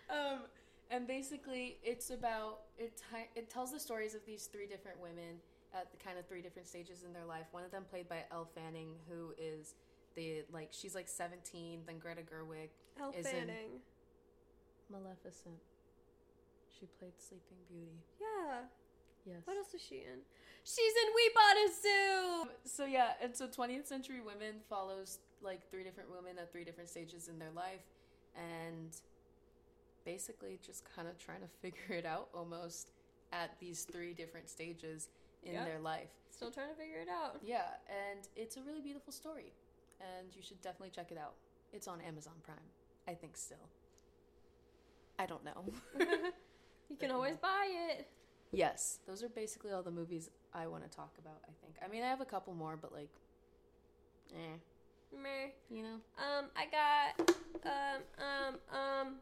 [0.09, 0.39] Um,
[0.91, 2.97] and basically, it's about it.
[2.97, 5.39] Ti- it tells the stories of these three different women
[5.73, 7.45] at the kind of three different stages in their life.
[7.51, 9.75] One of them played by Elle Fanning, who is
[10.15, 11.81] the like she's like 17.
[11.85, 13.81] Then Greta Gerwig, Elle Is in-
[14.89, 15.59] Maleficent.
[16.79, 17.97] She played Sleeping Beauty.
[18.21, 18.61] Yeah.
[19.25, 19.41] Yes.
[19.45, 20.19] What else is she in?
[20.63, 22.49] She's in We Bought a Zoo!
[22.65, 26.89] So yeah, and so 20th Century Women follows like three different women at three different
[26.89, 27.81] stages in their life,
[28.35, 28.95] and
[30.05, 32.91] basically just kind of trying to figure it out almost
[33.33, 35.09] at these three different stages
[35.43, 35.65] in Yeah.
[35.65, 36.09] their life.
[36.29, 37.39] Still trying to figure it out.
[37.43, 39.53] Yeah, and it's a really beautiful story,
[39.99, 41.33] and you should definitely check it out.
[41.73, 42.69] It's on Amazon Prime,
[43.07, 43.69] I think still.
[45.19, 45.65] I don't know.
[46.89, 48.07] You can always buy it.
[48.51, 51.41] yes, those are basically all the movies I want to talk about.
[51.43, 51.75] I think.
[51.83, 53.09] I mean, I have a couple more, but like,
[54.33, 54.55] eh,
[55.21, 55.49] Meh.
[55.69, 55.95] you know.
[56.17, 57.29] Um, I got
[57.65, 59.15] um um um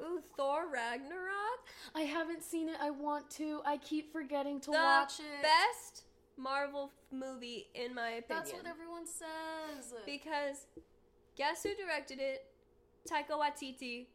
[0.00, 1.60] Ooh, Thor Ragnarok.
[1.94, 2.76] I haven't seen it.
[2.80, 3.60] I want to.
[3.64, 5.42] I keep forgetting to the watch it.
[5.42, 6.04] best
[6.36, 8.24] Marvel movie in my opinion.
[8.28, 9.94] That's what everyone says.
[10.06, 10.66] because
[11.36, 12.46] guess who directed it?
[13.08, 14.06] Taika Waititi.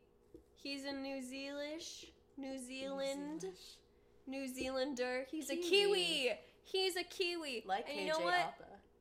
[0.56, 2.06] He's a New Zealish,
[2.38, 3.46] New Zealand,
[4.28, 5.26] New Zealander.
[5.30, 6.04] He's a Kiwi.
[6.06, 6.32] Kiwi.
[6.64, 7.64] He's a Kiwi.
[7.68, 8.54] like and KJ you know what?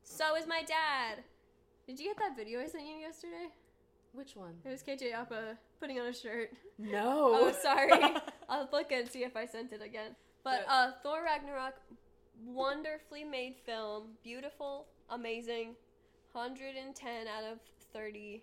[0.03, 1.23] So is my dad.
[1.87, 3.49] Did you get that video I sent you yesterday?
[4.13, 4.55] Which one?
[4.65, 6.53] It was KJ Apa putting on a shirt.
[6.79, 7.33] No.
[7.35, 7.91] Oh, sorry.
[8.49, 10.15] I'll look and see if I sent it again.
[10.45, 11.75] But uh, Thor Ragnarok,
[12.45, 14.11] wonderfully made film.
[14.23, 15.75] Beautiful, amazing.
[16.33, 17.59] 110 out of
[17.93, 18.43] 30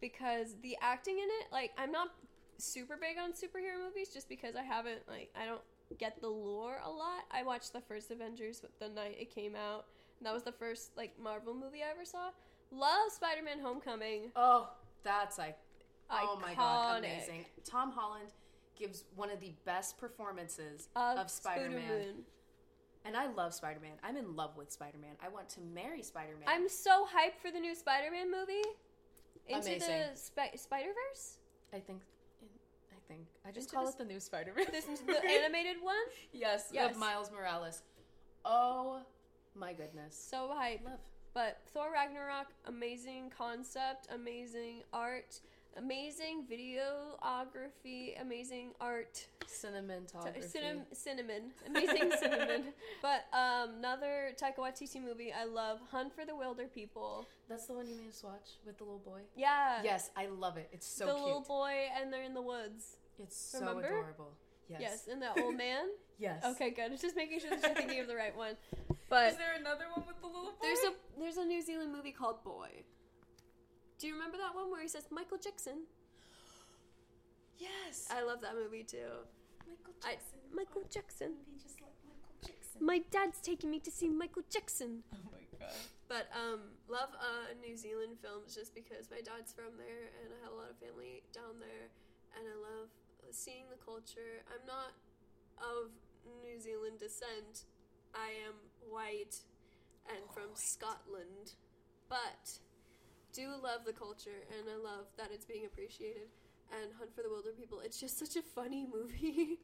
[0.00, 2.10] because the acting in it, like I'm not
[2.58, 5.62] super big on superhero movies just because I haven't like I don't
[5.98, 7.24] get the lore a lot.
[7.30, 9.86] I watched the first Avengers the night it came out.
[10.20, 12.30] And that was the first like Marvel movie I ever saw.
[12.70, 14.30] Love Spider-Man Homecoming.
[14.36, 14.68] Oh,
[15.02, 15.56] that's like
[16.10, 17.44] oh my god, amazing.
[17.64, 18.28] Tom Holland
[18.78, 21.82] gives one of the best performances Of, of Spider-Man.
[21.82, 22.14] Spider-Man.
[23.04, 23.92] And I love Spider-Man.
[24.02, 25.16] I'm in love with Spider-Man.
[25.24, 26.46] I want to marry Spider-Man.
[26.48, 28.62] I'm so hyped for the new Spider-Man movie.
[29.48, 29.88] Into Amazing.
[29.88, 31.38] the Spi- Spider-Verse?
[31.72, 32.02] I think
[32.92, 34.66] I think I just Into call the it the new Spider-Man.
[34.70, 35.94] This the animated one?
[36.32, 36.92] yes, Yes.
[36.94, 37.82] of Miles Morales.
[38.44, 39.00] Oh
[39.54, 40.14] my goodness.
[40.14, 40.84] So hyped.
[40.84, 40.98] Love.
[41.34, 45.40] But Thor Ragnarok, amazing concept, amazing art,
[45.76, 49.26] amazing videography, amazing art.
[49.46, 50.44] Cinematography.
[50.50, 52.64] Cinnamon, cinnamon, amazing cinnamon.
[53.02, 57.24] But um, another Taika Waititi movie I love, Hunt for the Wilderpeople.
[57.48, 59.20] That's the one you made us watch with the little boy.
[59.36, 59.80] Yeah.
[59.82, 60.68] Yes, I love it.
[60.72, 61.24] It's so the cute.
[61.24, 62.96] little boy and they're in the woods.
[63.22, 63.86] It's so Remember?
[63.86, 64.32] adorable.
[64.68, 64.80] Yes.
[64.80, 65.86] Yes, and the old man.
[66.20, 66.44] Yes.
[66.44, 67.00] Okay, good.
[67.00, 68.56] Just making sure that you're thinking of the right one.
[69.08, 70.58] But is there another one with the little boy?
[70.60, 72.82] There's a there's a New Zealand movie called Boy.
[73.98, 75.90] Do you remember that one where he says Michael Jackson?
[77.58, 78.06] Yes.
[78.10, 79.26] I love that movie too.
[79.66, 80.38] Michael I, Jackson.
[80.54, 81.32] Michael Jackson.
[81.58, 82.78] Just like Michael Jackson.
[82.78, 85.02] My dad's taking me to see Michael Jackson.
[85.12, 85.74] Oh my god.
[86.06, 90.38] But um, love uh, New Zealand films just because my dad's from there and I
[90.46, 91.90] have a lot of family down there,
[92.38, 92.88] and I love
[93.30, 94.46] seeing the culture.
[94.48, 94.94] I'm not
[95.58, 95.90] of
[96.40, 97.66] New Zealand descent.
[98.14, 98.54] I am
[98.88, 99.42] white
[100.08, 101.58] and from Scotland,
[102.08, 102.62] but
[103.32, 106.28] do love the culture and I love that it's being appreciated.
[106.70, 109.58] And Hunt for the Wilderpeople, it's just such a funny movie.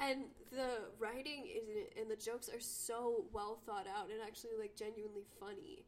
[0.00, 4.20] and the writing is in it and the jokes are so well thought out and
[4.22, 5.84] actually like genuinely funny.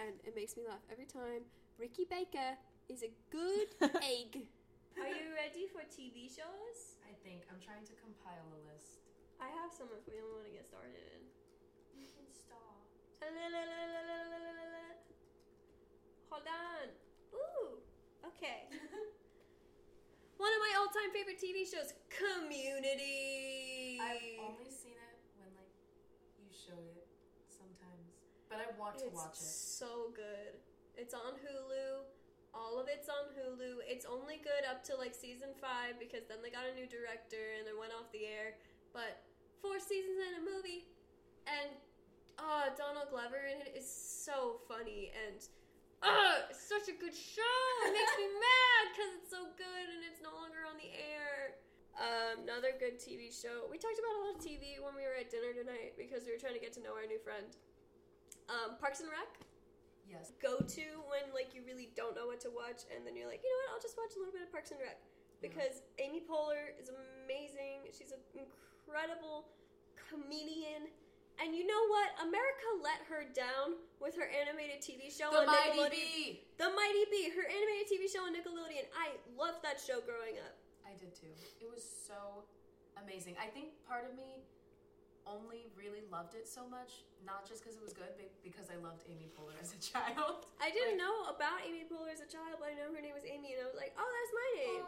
[0.00, 1.44] And it makes me laugh every time.
[1.78, 2.56] Ricky Baker
[2.88, 3.72] is a good
[4.04, 4.48] egg.
[4.98, 6.98] Are you ready for TV shows?
[7.06, 9.06] I think I'm trying to compile a list.
[9.40, 11.24] I have some if we only want to get started.
[11.96, 12.84] You can stop.
[16.30, 16.86] Hold on.
[17.34, 17.78] Ooh.
[18.34, 18.70] Okay.
[20.38, 24.00] One of my all-time favorite TV shows, Community.
[24.00, 25.68] I've only seen it when like
[26.40, 27.04] you showed it
[27.52, 28.16] sometimes,
[28.48, 29.44] but I want to it's watch it.
[29.44, 30.56] so good.
[30.96, 32.08] It's on Hulu.
[32.56, 33.84] All of it's on Hulu.
[33.84, 37.58] It's only good up to like season five because then they got a new director
[37.60, 38.56] and it went off the air.
[38.96, 39.20] But
[39.60, 40.88] four seasons and a movie,
[41.46, 41.68] and
[42.40, 45.36] uh, Donald Glover in it is so funny and
[46.50, 47.58] it's such a good show.
[47.86, 51.60] It makes me mad because it's so good and it's no longer on the air.
[52.00, 53.68] Um, another good TV show.
[53.68, 56.32] We talked about a lot of TV when we were at dinner tonight because we
[56.32, 57.52] were trying to get to know our new friend.
[58.48, 59.28] Um, Parks and Rec
[60.10, 60.34] Yes.
[60.42, 63.46] go to when like you really don't know what to watch and then you're like
[63.46, 64.98] you know what i'll just watch a little bit of parks and rec
[65.38, 69.46] because amy poehler is amazing she's an incredible
[69.94, 70.90] comedian
[71.38, 75.46] and you know what america let her down with her animated tv show The on
[75.46, 76.40] Mighty nickelodeon B.
[76.58, 80.56] the mighty B her animated tv show on nickelodeon i loved that show growing up
[80.90, 81.30] I did too.
[81.62, 82.42] It was so
[82.98, 83.38] amazing.
[83.38, 84.42] I think part of me
[85.22, 88.76] only really loved it so much, not just because it was good, but because I
[88.82, 90.50] loved Amy Poehler as a child.
[90.58, 93.14] i didn't Like- know about amy poehler as a child but i know her name
[93.14, 94.86] was amy and i was like oh that's my name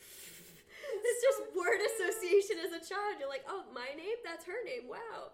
[1.04, 3.20] it's just word association as a child.
[3.20, 4.18] You're like, oh, my name?
[4.24, 4.88] That's her name.
[4.90, 5.30] Wow.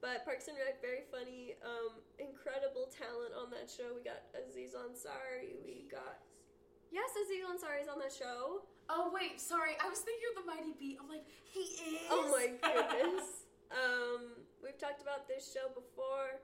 [0.00, 1.60] But Parks and Rec, very funny.
[1.60, 3.92] Um, incredible talent on that show.
[3.92, 5.60] We got Aziz Ansari.
[5.60, 6.24] We got.
[6.88, 8.64] Yes, Aziz Ansari's on that show.
[8.88, 9.76] Oh wait, sorry.
[9.78, 10.96] I was thinking of the Mighty B.
[10.98, 11.60] I'm like, he
[12.00, 12.08] is.
[12.10, 13.44] Oh my goodness.
[13.70, 16.40] um, we've talked about this show before.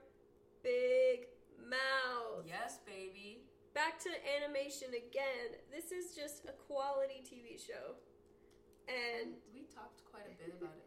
[0.63, 1.27] Big
[1.57, 2.45] Mouth.
[2.47, 3.41] yes, baby.
[3.73, 5.57] Back to animation again.
[5.73, 7.97] This is just a quality TV show.
[8.87, 10.86] And we talked quite a bit about it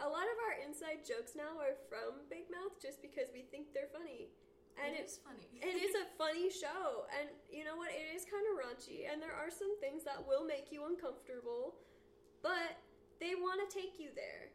[0.00, 3.72] A lot of our inside jokes now are from Big Mouth just because we think
[3.76, 4.32] they're funny.
[4.80, 5.46] And it's is funny.
[5.60, 7.04] it is a funny show.
[7.12, 7.92] And you know what?
[7.92, 9.04] It is kind of raunchy.
[9.04, 11.76] And there are some things that will make you uncomfortable
[12.42, 12.80] but
[13.20, 14.48] they want to take you there.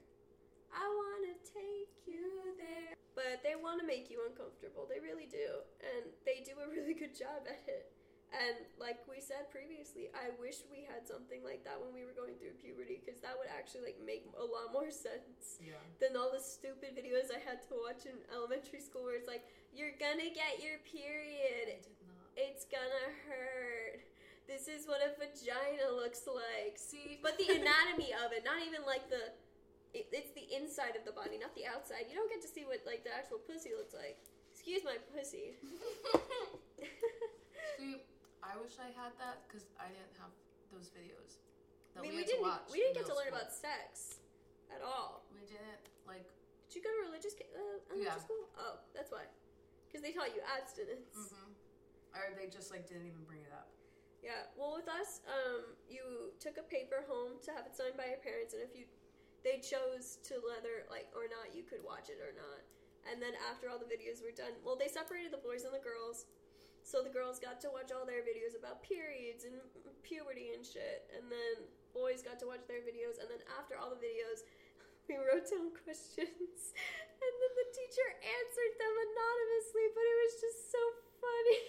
[0.73, 2.97] I want to take you there.
[3.13, 4.89] But they want to make you uncomfortable.
[4.89, 5.63] They really do.
[5.79, 7.94] And they do a really good job at it
[8.35, 12.15] and like we said previously i wish we had something like that when we were
[12.15, 15.79] going through puberty because that would actually like make a lot more sense yeah.
[15.99, 19.43] than all the stupid videos I had to watch in elementary school where it's like,
[19.73, 21.83] you're gonna get your period.
[22.35, 24.03] It's gonna hurt.
[24.47, 26.77] This is what a vagina looks like.
[26.77, 29.33] See, But the anatomy of it, not even like the
[29.95, 32.11] it, it's the inside of the body, not the outside.
[32.11, 34.19] You don't get to see what like the actual pussy looks like.
[34.51, 35.55] Excuse my pussy.
[38.45, 40.29] I wish I had that because I didn't have
[40.69, 41.41] those videos.
[41.97, 44.21] I That mean, we, we didn't watch we didn't get to learn about sex
[44.69, 45.25] at all.
[45.33, 46.29] We didn't like.
[46.69, 48.17] Did you go to religious uh, Yeah.
[48.21, 48.45] school?
[48.59, 49.25] Oh, that's why.
[49.89, 51.33] Because they taught you abstinence.
[51.33, 51.55] hmm
[52.13, 53.71] Or they just like didn't even bring it up.
[54.21, 54.49] Yeah.
[54.57, 58.21] Well, with us, um, you took a paper home to have it signed by your
[58.21, 58.85] parents, and if you
[59.45, 62.61] they chose to whether like or not you could watch it or not.
[63.05, 65.81] And then after all the videos were done, well, they separated the boys and the
[65.81, 66.25] girls.
[66.85, 69.57] So the girls got to watch all their videos about periods and
[70.05, 71.65] puberty and shit, and then
[71.97, 73.17] boys got to watch their videos.
[73.17, 74.45] And then after all the videos,
[75.09, 76.61] we wrote down questions,
[77.25, 79.85] and then the teacher answered them anonymously.
[79.97, 80.83] But it was just so
[81.17, 81.61] funny.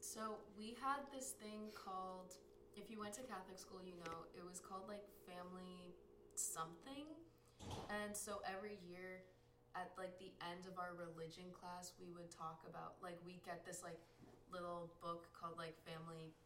[0.00, 2.32] So we had this thing called.
[2.72, 5.92] If you went to Catholic school, you know it was called like family
[6.40, 7.04] something,
[7.92, 9.28] and so every year.
[9.72, 13.64] At like the end of our religion class, we would talk about like we get
[13.64, 13.96] this like
[14.52, 16.36] little book called like family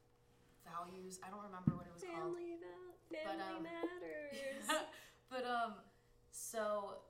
[0.63, 1.19] values.
[1.21, 2.39] I don't remember what it was called.
[2.39, 4.67] Family about family um, matters.
[5.31, 5.75] but um
[6.31, 7.03] so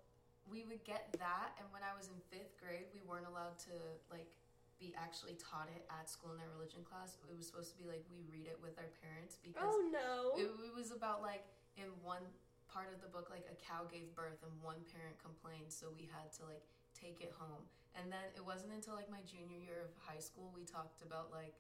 [0.47, 3.74] we would get that and when i was in fifth grade we weren't allowed to
[4.09, 4.30] like
[4.78, 7.88] be actually taught it at school in our religion class it was supposed to be
[7.88, 10.36] like we read it with our parents because oh no.
[10.36, 11.49] it, it was about like
[11.80, 12.22] in one
[12.68, 16.05] part of the book like a cow gave birth and one parent complained so we
[16.12, 17.64] had to like take it home
[17.99, 21.32] and then it wasn't until like my junior year of high school we talked about
[21.32, 21.57] like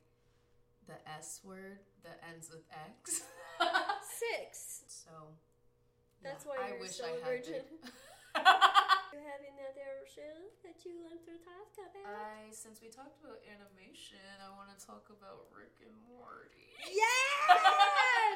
[0.86, 3.22] the s word that ends with x
[4.20, 4.84] Six.
[4.86, 5.34] so
[6.22, 7.64] That's yeah, why I wish so I had virgin.
[9.16, 12.04] You have another show that you want to talk about?
[12.04, 16.68] I since we talked about animation, I want to talk about Rick and Morty.
[16.84, 17.56] yeah!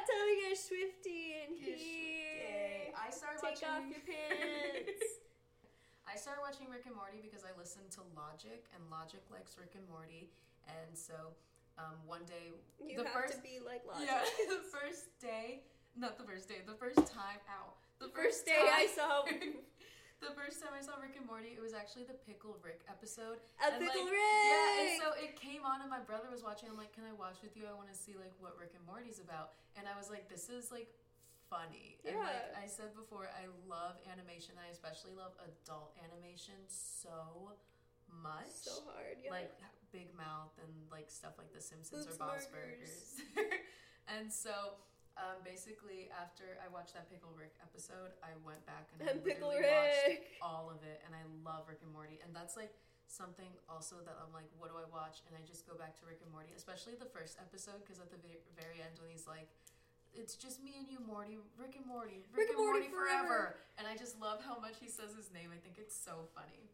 [0.09, 2.97] Tell me you're Swifty in You're here.
[2.97, 5.05] I started Take off your pants.
[6.11, 9.79] I started watching Rick and Morty because I listened to Logic, and Logic likes Rick
[9.79, 10.27] and Morty,
[10.67, 11.15] and so
[11.79, 12.51] um, one day,
[12.83, 14.11] You the have first, to be like logic.
[14.11, 15.63] yeah, the first day,
[15.95, 19.23] not the first day, the first time, ow, The first day I saw
[20.27, 23.39] the first time I saw Rick and Morty, it was actually the Pickle Rick episode.
[23.63, 24.45] a And, pickle like, Rick.
[24.51, 26.69] Yeah, and so it came on, and my brother was watching.
[26.69, 27.65] I'm like, "Can I watch with you?
[27.71, 30.51] I want to see like what Rick and Morty's about." And I was like, "This
[30.51, 30.91] is like
[31.51, 32.63] funny." And like Yeah.
[32.63, 34.55] I said before, I love animation.
[34.57, 37.59] I especially love adult animation so
[38.09, 38.49] much.
[38.55, 39.19] so hard.
[39.23, 39.31] Yeah.
[39.35, 39.51] Like
[39.93, 43.19] Big Mouth and like stuff like The Simpsons or Bob's Burgers.
[44.09, 44.79] And so.
[45.21, 49.21] Um, basically, after I watched that Pickle Rick episode, I went back and, I And
[49.21, 52.73] Pickle literally watched all of it, and I love Rick and Morty, and that's like
[53.05, 55.21] something also that I'm like, what do I watch?
[55.29, 58.09] And I just go back to Rick and Morty, especially the first episode, because at
[58.09, 58.23] the
[58.57, 59.51] very end when he's like,
[60.15, 61.39] "It's just me and you, Morty.
[61.57, 62.25] Rick and Morty.
[62.33, 63.57] Rick, and Morty, forever.
[63.79, 65.51] And I just love how much he says his name.
[65.55, 66.71] I think it's so funny.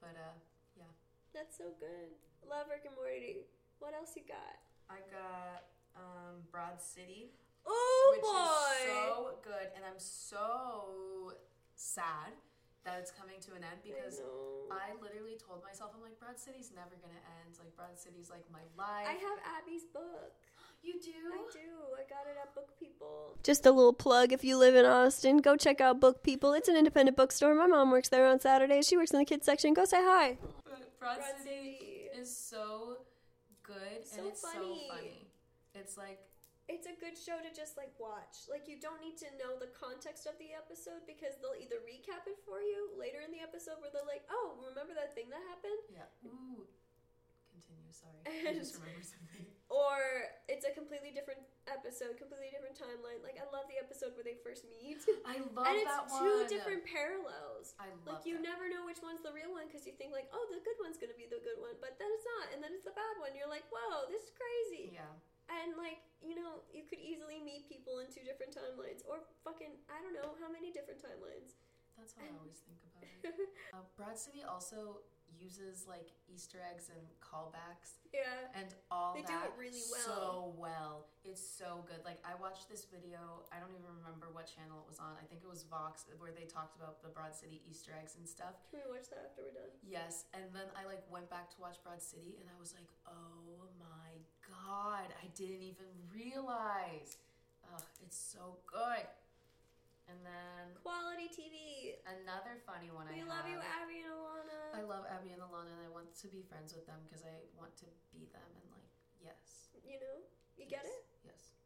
[0.00, 0.36] But uh,
[0.76, 0.90] yeah,
[1.32, 2.12] That's so good.
[2.48, 3.48] Love Rick and Morty.
[3.78, 4.60] What else you got?
[4.88, 5.64] I got
[5.96, 7.32] um, Broad City.
[7.66, 8.76] Oh which boy!
[8.76, 11.32] is so good, and I'm so
[11.74, 12.36] sad
[12.84, 14.92] that it's coming to an end because I.
[14.92, 17.56] I literally told myself, I'm like, Broad City's never gonna end.
[17.56, 19.08] Like, Broad City's like my life.
[19.08, 20.36] I have Abbi's book.
[20.84, 21.10] You do?
[21.32, 21.68] I do.
[21.96, 23.36] I got it at Book People.
[23.42, 26.52] Just a little plug if you live in Austin, go check out Book People.
[26.52, 27.54] It's an independent bookstore.
[27.54, 28.86] My mom works there on Saturdays.
[28.86, 29.74] She works in the kids section.
[29.74, 30.38] Go say hi.
[30.64, 32.20] But Broad, Broad City, City.
[32.20, 32.98] is so
[33.62, 34.86] good So and it's funny.
[34.88, 35.28] so funny.
[35.74, 36.20] It's like,
[36.68, 38.48] It's a good show to just like watch.
[38.48, 42.24] Like you don't need to know the context of the episode because they'll either recap
[42.24, 45.44] it for you later in the episode where they're like, "Oh, remember that thing that
[45.52, 46.08] happened?" yeah.
[46.24, 46.64] Ooh.
[47.54, 47.90] Continue.
[47.94, 48.18] Sorry.
[48.50, 49.46] I just And- remembered something.
[49.72, 53.18] Or it's a completely different episode, completely different timeline.
[53.26, 55.02] Like I love the episode where they first meet.
[55.26, 56.46] I love and it's two one.
[56.46, 57.74] different parallels.
[57.80, 58.20] I love.
[58.20, 58.44] Like you that.
[58.54, 60.94] never know which one's the real one because you think like, oh, the good one's
[61.00, 63.34] gonna be the good one, but then it's not, and then it's the bad one.
[63.34, 64.94] You're like, whoa, this is crazy.
[64.94, 65.10] Yeah.
[65.50, 69.74] And like, you know, you could easily meet people in two different timelines, or fucking,
[69.90, 71.56] I don't know how many different timelines.
[71.98, 73.10] That's how I always think about it.
[73.74, 75.02] Uh, Broad City also
[75.40, 80.06] uses like Easter eggs and callbacks yeah, and all They do that it really well.
[80.06, 81.10] so well.
[81.26, 81.98] It's so good.
[82.06, 83.42] Like I watched this video.
[83.50, 85.18] I don't even remember what channel it was on.
[85.18, 88.22] I think it was Vox, where they talked about the Broad City Easter eggs and
[88.22, 88.54] stuff.
[88.70, 89.74] can we watch that after we're done?
[89.82, 92.86] Yes, and then I like went back to watch Broad City, and I was like,
[93.10, 94.14] oh my
[94.46, 97.18] god, I didn't even realize.
[97.66, 99.10] Ugh, it's so good.
[100.08, 101.96] And then Quality TV.
[102.04, 103.56] another funny one I We I love you.
[103.56, 104.60] Abbi and Ilana.
[104.76, 107.40] I love Abbi and Ilana, and I want to be friends with them because I
[107.56, 108.90] want to be them and like
[109.24, 110.20] yes, you know,
[110.60, 111.02] you get it.
[111.24, 111.56] Yes.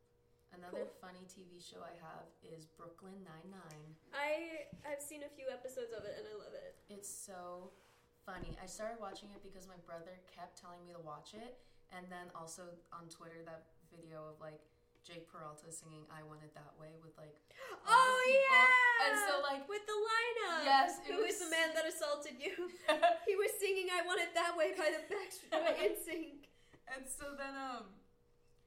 [0.55, 1.03] Another Cool.
[1.03, 3.87] funny TV show I have is Brooklyn Nine Nine.
[4.15, 6.79] I I've seen a few episodes of it and I love it.
[6.89, 7.75] It's so
[8.23, 8.55] funny.
[8.63, 11.59] I started watching it because my brother kept telling me to watch it,
[11.91, 14.63] and then also on Twitter that video of like
[15.09, 17.33] Jake Peralta singing "I Want It That Way" with like
[17.89, 19.09] Oh yeah!
[19.09, 20.69] And so, like- with the lineup.
[20.69, 22.53] Yes, it Who was- is the man that assaulted you?
[23.29, 26.45] he was singing "I Want It That Way" by the Backstreet by NSYNC.
[26.93, 27.89] And so then um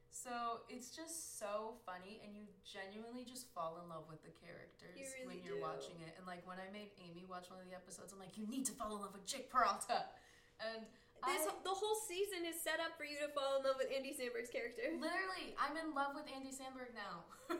[0.10, 4.98] so it's just so funny and you genuinely just fall in love with the characters
[4.98, 5.66] You really when you're do.
[5.66, 6.14] watching it.
[6.20, 8.66] And like when I made Amy watch one of the episodes, I'm like, you need
[8.68, 10.12] to fall in love with Jake Peralta.
[10.60, 10.86] And
[11.26, 13.94] This I, the whole season is set up for you to fall in love with
[13.94, 14.82] Andy Samberg's character.
[14.98, 17.26] literally I'm in love with Andy Samberg now.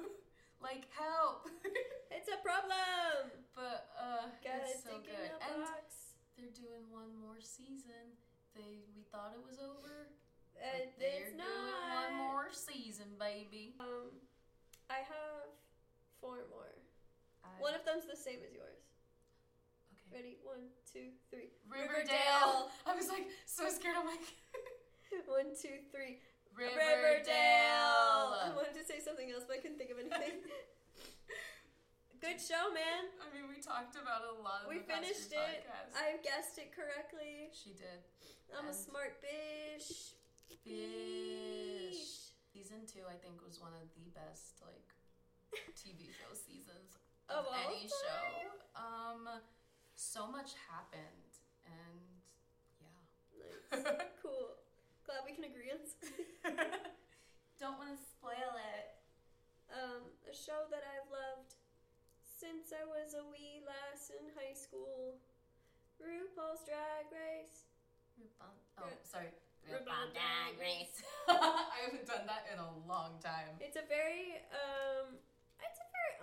[0.64, 1.47] like help.
[2.12, 3.32] It's a problem.
[3.55, 5.32] but uh Gotta it's so good.
[5.41, 6.14] And box.
[6.38, 8.14] they're doing one more season.
[8.53, 10.12] They we thought it was over.
[10.59, 13.74] And but they're it's doing one more season, baby.
[13.82, 14.12] Um,
[14.91, 15.49] I have
[16.20, 16.78] four more.
[17.47, 18.90] I- One of them's the same as yours.
[20.12, 20.38] Ready?
[20.43, 21.55] One, two, three.
[21.72, 22.68] Riverdale.
[22.86, 23.95] I was like so scared.
[23.97, 24.24] I'm like
[25.28, 26.20] One, two, three.
[26.51, 28.36] Riverdale.
[28.43, 30.43] I wanted to say something else, but I couldn't think of anything.
[32.22, 33.09] Good show, man.
[33.24, 34.68] I mean, we talked about a lot.
[34.68, 35.64] In We the past finished it.
[35.66, 35.95] podcasts.
[35.97, 37.49] I guessed it correctly.
[37.55, 38.03] She did.
[38.53, 40.14] I'm a And- smart bitch.
[40.68, 42.30] Bish.
[42.51, 44.91] Season two, I think, was one of the best like
[45.80, 46.99] TV show seasons
[47.32, 48.28] Of of, all any show.
[48.76, 49.26] Um,
[50.01, 51.33] so much happened,
[51.69, 52.01] and
[52.81, 53.77] yeah.
[53.77, 54.09] Nice.
[54.25, 54.57] cool.
[55.05, 56.25] Glad we can agree on something.
[57.61, 58.97] Don't want to spoil it.
[59.69, 61.53] Um, a show that I've loved
[62.25, 65.21] since I was a wee lass in high school.
[66.01, 67.69] RuPaul's Drag Race.
[68.17, 68.57] RuPaul.
[68.81, 69.29] Oh, Ru- sorry.
[69.69, 71.05] RuPaul Drag Race.
[71.29, 73.53] I haven't done that in a long time.
[73.61, 75.21] It's a very um, it's a very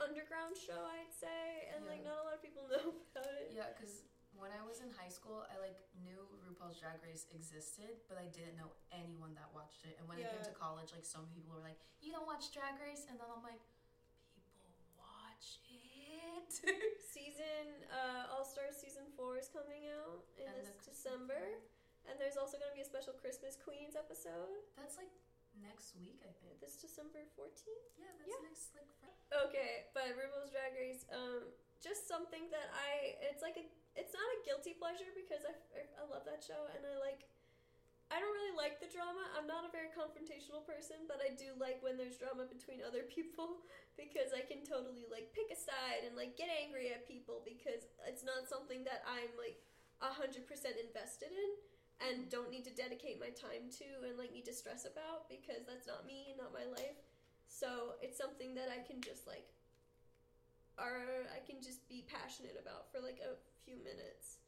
[0.03, 3.53] underground show, I'd say, and like not a lot of people know about it.
[3.55, 4.07] Yeah, because
[4.39, 8.31] when I was in high school, I like knew RuPaul's Drag Race existed, but I
[8.31, 9.99] didn't know anyone that watched it.
[9.99, 12.79] And when I came to college, like some people were like, "You don't watch Drag
[12.79, 13.61] Race," and then I'm like,
[14.31, 16.51] "People watch it."
[17.03, 21.61] Season uh, All Stars season four is coming out in And this December,
[22.07, 25.11] and there's also going to be a special Christmas Queens episode That's like
[25.63, 26.61] next week, I think.
[26.61, 27.95] this December 14th.
[27.99, 28.43] Yeah, that's Yeah.
[28.47, 28.89] next like.
[28.99, 29.49] Friday.
[29.49, 31.53] Okay, but RuPaul's Drag Race, um,
[31.85, 35.83] just something that I, it's like a, it's not a guilty pleasure because I, I,
[36.01, 37.29] I love that show and I like,
[38.09, 39.21] I don't really like the drama.
[39.37, 43.05] I'm not a very confrontational person, but I do like when there's drama between other
[43.05, 43.61] people
[44.01, 47.85] because I can totally like pick a side and like get angry at people because
[48.09, 49.61] it's not something that I'm like
[50.01, 51.51] a hundred percent invested in
[51.99, 55.67] and don't need to dedicate my time to and like need to stress about because
[55.67, 57.03] that's not me, not my life.
[57.51, 59.51] So it's something that I can just like
[60.79, 63.35] or I can just be passionate about for like a
[63.67, 64.39] few minutes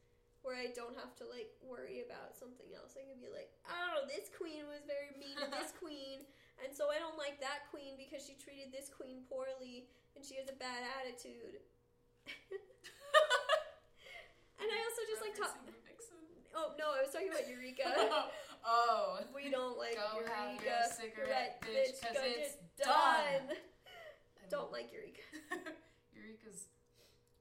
[0.46, 2.96] where I don't have to like worry about something else.
[2.96, 6.24] I can be like, oh, this queen was very mean to this queen,
[6.64, 10.40] and so I don't like that queen because she treated this queen poorly and she
[10.40, 11.60] has a bad attitude.
[14.60, 15.58] and I also just like talk.
[16.54, 17.86] Oh no, I was talking about Eureka.
[18.66, 19.20] oh.
[19.34, 20.34] we don't like Go Eureka.
[20.34, 23.46] have your cigarette, Right, bitch, 'cause go it's done.
[23.48, 23.56] done.
[24.50, 25.22] Don't like Eureka.
[26.14, 26.66] Eureka's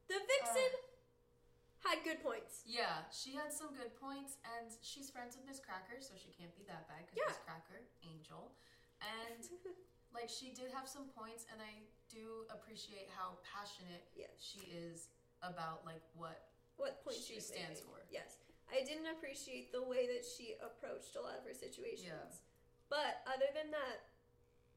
[0.08, 2.62] The Vixen uh, had good points.
[2.70, 6.54] Yeah, she had some good points, and she's friends with Miz Cracker, so she can't
[6.54, 7.34] be that bad because Yeah.
[7.34, 8.54] Miz Cracker, angel,
[9.02, 9.42] and
[10.14, 11.82] like she did have some points, and I
[12.14, 14.38] do appreciate how passionate Yes.
[14.38, 15.10] she is
[15.42, 16.46] about like what
[16.78, 17.90] what point She she stands making.
[17.90, 18.06] for.
[18.14, 18.38] Yes,
[18.70, 22.42] I didn't appreciate the way that she approached a lot of her situations.
[22.42, 22.90] Yeah.
[22.90, 24.06] But other than that,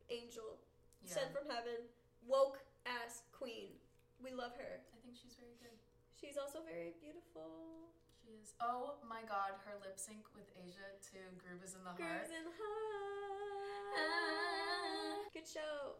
[0.09, 0.61] Angel,
[1.05, 1.13] yeah.
[1.13, 1.89] sent from heaven,
[2.25, 3.77] woke ass queen.
[4.21, 4.81] We love her.
[4.93, 5.77] I think she's very good.
[6.17, 7.89] She's also very beautiful.
[8.21, 8.55] She is.
[8.63, 12.31] Oh my God, her lip sync with Asia to "Groove Is in the Heart." Grooves
[12.31, 13.97] and heart.
[13.99, 15.27] Ah.
[15.35, 15.99] Good show.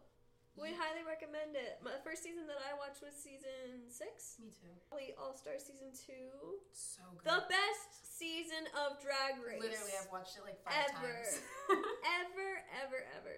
[0.53, 1.81] We highly recommend it.
[1.81, 4.37] My first season that I watched was season six.
[4.37, 4.69] Me too.
[4.85, 6.61] Probably All Star season two.
[6.77, 7.25] So good.
[7.25, 9.57] The best season of Drag Race.
[9.57, 11.09] Literally, I've watched it like five Ever.
[11.09, 11.41] times.
[12.21, 12.49] ever,
[12.85, 13.35] ever, ever.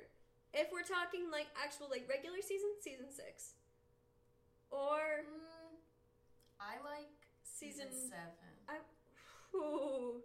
[0.52, 3.56] If we're talking like actual like regular season, season six,
[4.68, 5.80] or Mm,
[6.60, 7.08] I like
[7.48, 8.44] season, Season- seven.
[9.56, 10.20] Ooh.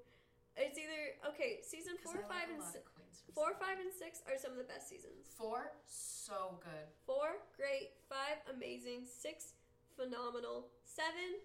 [0.58, 1.62] it's either okay.
[1.62, 2.74] season four, I like five, a and lot
[3.12, 5.30] si- of Queens from four, five, and six are some of the best seasons.
[5.34, 6.86] Four, so good.
[7.06, 7.98] Four, great.
[8.08, 9.04] Five, amazing.
[9.06, 9.54] Six,
[9.98, 10.70] phenomenal.
[10.86, 11.38] Seven,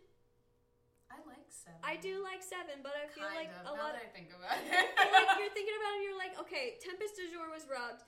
[1.10, 1.80] I like seven.
[1.86, 3.70] I do like seven, but I feel kind like of.
[3.70, 3.94] a now lot.
[3.94, 4.70] that I think about it.
[4.74, 8.02] like you're thinking about it, and you're like, okay, Tempest du Jour was robbed.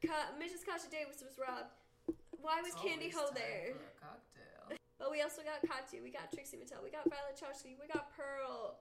[0.00, 0.64] Ka- Mrs.
[0.64, 1.72] Kasha Davis was robbed.
[2.40, 3.74] Why was It's Kandy Ho there?
[4.00, 4.78] cocktail.
[4.96, 8.10] But we also got Katya, we got Trixie Mattel, we got Violet Chachki, we got
[8.16, 8.78] Pearl.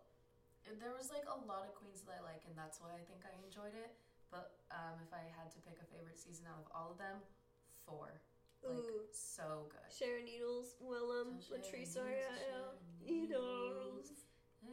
[0.70, 3.04] And There was like a lot of queens that I like, and that's why I
[3.10, 3.92] think I enjoyed it.
[4.38, 7.26] But um, if I had to pick a favorite season out of all of them,
[7.90, 8.22] four.
[8.62, 9.10] Like Ooh.
[9.10, 9.90] so good.
[9.90, 14.14] Sharon Needles, Willam, Latrice Ariel, Needles,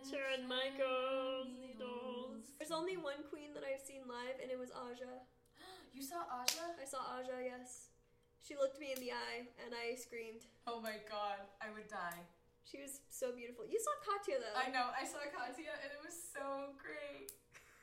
[0.04, 2.52] Sharon Michaels, Needles.
[2.60, 5.24] There's only one queen that I've seen live, and it was Aja.
[5.94, 6.74] You saw Aja?
[6.74, 7.94] I saw Aja, yes.
[8.42, 10.44] She looked me in the eye, and I screamed.
[10.66, 12.26] Oh my god, I would die.
[12.66, 13.64] She was so beautiful.
[13.64, 14.58] You saw Katya though.
[14.58, 14.90] I know.
[14.90, 17.30] I saw Katya, and it was so great.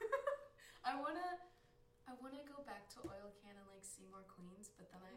[0.86, 1.40] I wanna,
[2.12, 5.16] I wanna go back to Oil Can and like see more queens, but then I,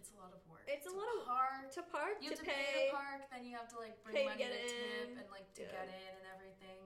[0.00, 0.64] it's a lot of work.
[0.64, 1.68] It's a To lot of- park.
[1.76, 2.56] To park, You have to pay.
[2.72, 2.88] pay.
[2.88, 5.08] to park, then you have to like bring Pay to money get to tip in.
[5.20, 5.76] and like to Yeah.
[5.76, 6.80] get in and everything.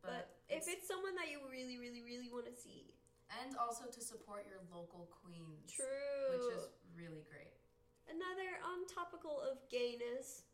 [0.00, 2.96] But if it's someone that you really, really, really want to see,
[3.28, 6.32] and also to support your local queens, true.
[6.32, 6.64] which is
[6.96, 7.52] really great.
[8.08, 10.47] Another on topical of gayness,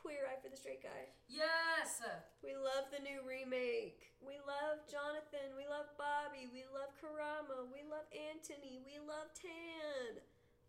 [0.00, 1.10] Queer Eye for the Straight Guy.
[1.28, 2.00] Yes.
[2.42, 4.14] We love the new remake.
[4.22, 5.54] We love Jonathan.
[5.58, 6.46] We love Bobby.
[6.50, 7.66] We love Karamo.
[7.70, 8.82] We love Antoni.
[8.86, 10.22] We love Tan.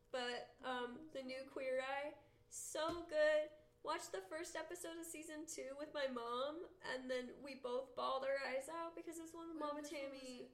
[0.09, 2.17] But um, the new Queer Eye,
[2.49, 3.53] so good.
[3.85, 8.27] Watched the first episode of season two with my mom, and then we both bawled
[8.27, 10.51] our eyes out because it was one with Mama which one was Tammy.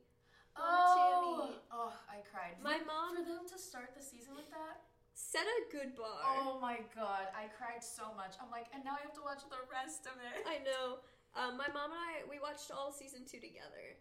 [0.54, 2.62] Mama Oh, Tammy oh, I cried.
[2.62, 4.86] My mom- for them to start the season with that.
[5.16, 6.20] Set a good bar.
[6.44, 8.36] Oh my god, I cried so much.
[8.38, 10.44] I'm like, and now I have to watch the rest of it.
[10.44, 11.00] I know.
[11.36, 13.96] Um, my mom and I we watched all season two together,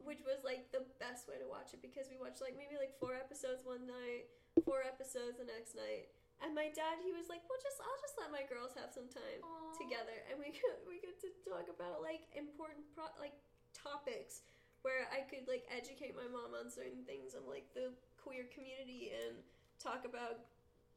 [0.00, 2.96] which was like the best way to watch it because we watched like maybe like
[2.96, 4.28] four episodes one night,
[4.64, 6.08] four episodes the next night.
[6.42, 9.06] And my dad, he was like, "Well, just I'll just let my girls have some
[9.08, 9.76] time Aw.
[9.78, 13.36] together, and we could we get to talk about like important pro- like
[13.72, 14.44] topics
[14.84, 19.12] where I could like educate my mom on certain things of like the queer community
[19.12, 19.40] and
[19.80, 20.44] talk about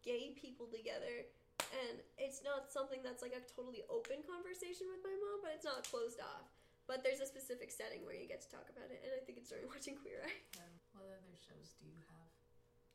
[0.04, 1.28] gay people together
[1.74, 5.66] and it's not something that's like a totally open conversation with my mom, but it's
[5.68, 6.48] not closed off.
[6.88, 9.36] But there's a specific setting where you get to talk about it, and I think
[9.42, 10.40] it's during watching Queer Eye.
[10.56, 10.72] Yeah.
[10.96, 12.32] What other shows do you have?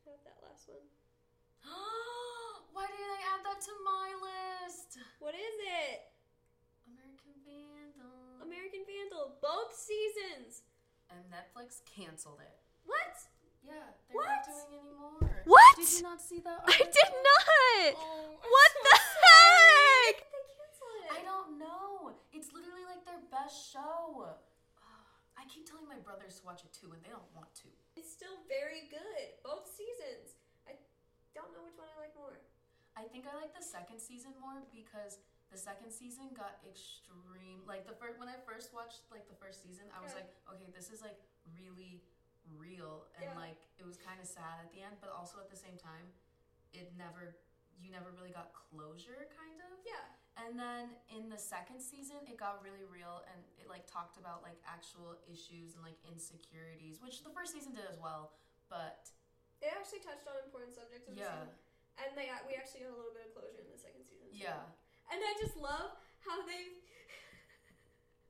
[0.09, 0.81] I have that last one.
[2.73, 4.97] Why didn't I add that to my list?
[5.21, 6.09] What is it?
[6.89, 8.41] American Vandal.
[8.41, 10.65] American Vandal, both seasons.
[11.13, 12.57] and Netflix canceled it.
[12.89, 13.21] What?
[13.63, 13.73] Yeah,
[14.07, 14.27] they're What?
[14.27, 15.43] not doing anymore.
[15.45, 15.73] What?
[15.77, 16.61] Did you not see that?
[16.67, 17.91] I did not.
[17.97, 20.15] Oh, what so the heck?
[20.31, 21.09] They cancel it.
[21.15, 22.11] I don't know.
[22.31, 24.27] It's literally like their best show.
[25.39, 27.69] I keep telling my brothers to watch it too, and they don't want to.
[27.95, 29.39] It's still very good.
[29.43, 30.35] Both seasons.
[30.67, 30.75] I
[31.35, 32.39] don't know which one I like more.
[32.95, 35.17] I think I like the second season more because
[35.49, 37.65] the second season got extreme.
[37.65, 40.23] Like the first, when I first watched like the first season, I was Yeah.
[40.25, 41.17] like, okay, this is like
[41.57, 42.05] really
[42.57, 43.35] real, and Yeah.
[43.39, 46.11] like it was kind of sad at the end, but also at the same time,
[46.73, 47.35] it never,
[47.79, 49.79] you never really got closure, kind of.
[49.85, 50.03] Yeah.
[50.33, 54.41] And then in the second season, it got really real and it like talked about
[54.41, 58.33] like actual issues and like insecurities, which the first season did as well.
[58.69, 59.11] But
[59.61, 61.53] They actually touched on important subjects in the yeah, season.
[62.01, 64.25] And they we actually got a little bit of closure in the second season.
[64.33, 64.41] too.
[64.41, 64.65] yeah.
[65.13, 65.93] And I just love
[66.25, 66.81] how they.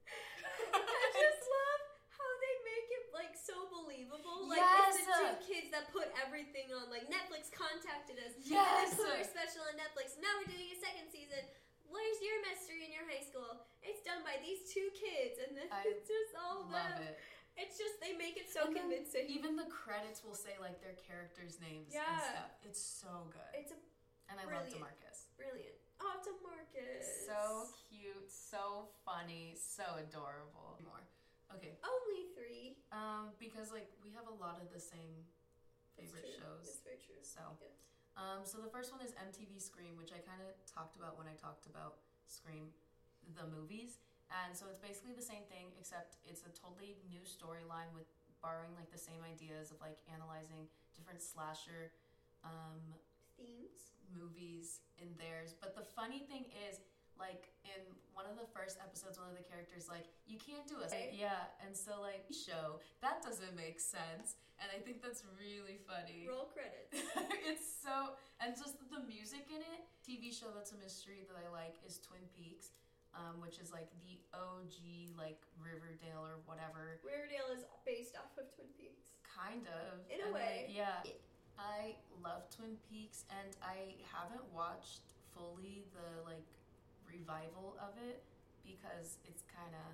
[0.76, 1.82] I just love
[2.20, 4.50] how they make it like so believable.
[4.50, 6.90] Like it's the two kids that put everything on.
[6.90, 8.34] Like Netflix contacted us.
[8.42, 8.94] Yes!
[8.94, 10.18] And put our special on Netflix.
[10.18, 11.46] Now we're doing a second season.
[11.86, 13.70] Where's your mystery in your high school?
[13.86, 17.06] It's done by these two kids, and then I it's just all Love them.
[17.06, 17.22] it.
[17.54, 19.30] It's just they make it so And convincing.
[19.30, 22.34] Even the credits will say like their characters' names and Yeah.
[22.34, 22.52] stuff.
[22.66, 23.54] It's so good.
[23.54, 23.78] it's a
[24.34, 24.66] and I love.
[24.74, 25.30] Demarcus.
[25.38, 25.78] brilliant.
[26.02, 27.06] Oh, to Marcus.
[27.30, 30.82] So cute, so funny, so adorable.
[30.82, 31.06] More.
[31.56, 31.78] Okay.
[31.86, 32.78] Only three.
[32.92, 35.26] Um, because like we have a lot of the same
[35.98, 36.66] favorite shows.
[36.66, 37.22] It's very true.
[37.22, 37.70] So, Yeah.
[38.18, 41.28] um, so the first one is MTV Scream, which I kind of talked about when
[41.28, 42.74] I talked about Scream,
[43.38, 44.00] the movies.
[44.34, 48.10] And so it's basically the same thing, except it's a totally new storyline with
[48.42, 51.94] borrowing like the same ideas of like analyzing different slasher
[52.44, 52.82] um,
[53.38, 53.94] Themes.
[54.12, 55.54] movies in theirs.
[55.62, 56.82] But the funny thing is,
[57.20, 57.82] like in
[58.14, 61.14] one of the first episodes, one of the characters like, "You can't do us." Right.
[61.14, 66.26] Yeah, and so like show that doesn't make sense, and I think that's really funny.
[66.30, 66.94] Roll credits.
[67.46, 69.82] it's so and just the music in it.
[70.04, 72.76] TV show that's a mystery that I like is Twin Peaks,
[73.16, 78.52] um, which is like the OG like Riverdale or whatever Riverdale is based off of
[78.54, 79.16] Twin Peaks.
[79.24, 80.04] Kind of.
[80.14, 80.68] In a And, way.
[80.70, 81.02] like, yeah.
[81.58, 86.46] I love Twin Peaks and I haven't watched fully the like
[87.08, 88.24] revival of it
[88.64, 89.90] because it's kind of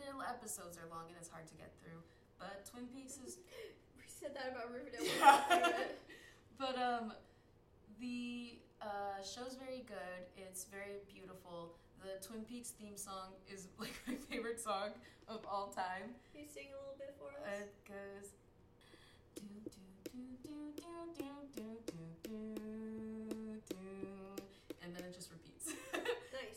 [0.00, 2.00] the episodes are long and it's hard to get through.
[2.38, 3.38] But Twin Peaks is
[3.98, 5.06] we said that about Riverdale.
[5.18, 5.40] Yeah.
[5.50, 5.70] Uh,
[6.58, 7.12] but um,
[8.00, 10.26] the uh, show's very good.
[10.36, 11.74] It's very beautiful.
[12.02, 14.90] The Twin Peaks theme song is like my favorite song
[15.28, 16.14] of all time.
[16.32, 17.62] Can you sing a little bit for us?
[17.62, 18.34] It goes
[19.34, 21.81] do do do do do do do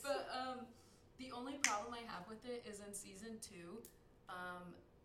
[0.05, 0.57] But um,
[1.17, 3.81] the only problem I have with it is in season two,
[4.29, 4.61] um,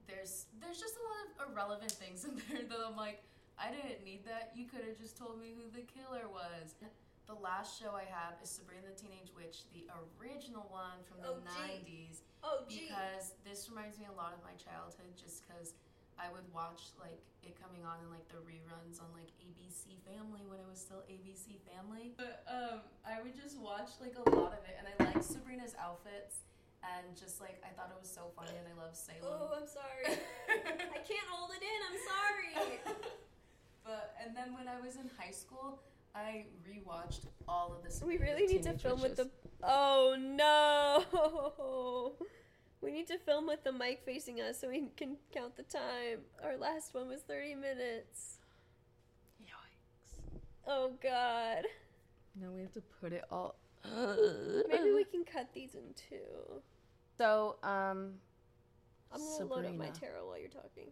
[0.06, 3.24] there's there's just a lot of irrelevant things in there that I'm like,
[3.56, 4.52] I didn't need that.
[4.54, 6.76] You could have just told me who the killer was.
[7.30, 9.86] The last show I have is Sabrina the Teenage Witch, the
[10.18, 12.10] original one from the Oh, gee.
[12.10, 12.90] 90s, oh, gee.
[12.90, 15.78] because this reminds me a lot of my childhood just because
[16.20, 20.44] I would watch like it coming on in like the reruns on like ABC Family
[20.44, 22.12] when it was still ABC Family.
[22.20, 25.72] But um I would just watch like a lot of it and I liked Sabrina's
[25.80, 26.44] outfits
[26.84, 29.24] and just like I thought it was so funny and I love Salem.
[29.24, 30.20] Oh, I'm sorry.
[30.92, 31.80] I can't hold it in.
[31.88, 32.52] I'm sorry.
[33.88, 35.80] but and then when I was in high school,
[36.14, 39.30] I rewatched all of the We really need to Teenage film with the.
[39.62, 42.14] Oh no!
[42.82, 46.20] We need to film with the mic facing us so we can count the time.
[46.42, 48.38] Our last one was 30 minutes.
[49.42, 50.20] Yikes.
[50.66, 51.64] Oh god.
[52.40, 53.56] Now we have to put it all.
[53.84, 56.60] Maybe we can cut these in two.
[57.18, 58.12] So, um,
[59.12, 59.92] I'm gonna load up my Sabrina.
[60.14, 60.88] tarot while you're talking.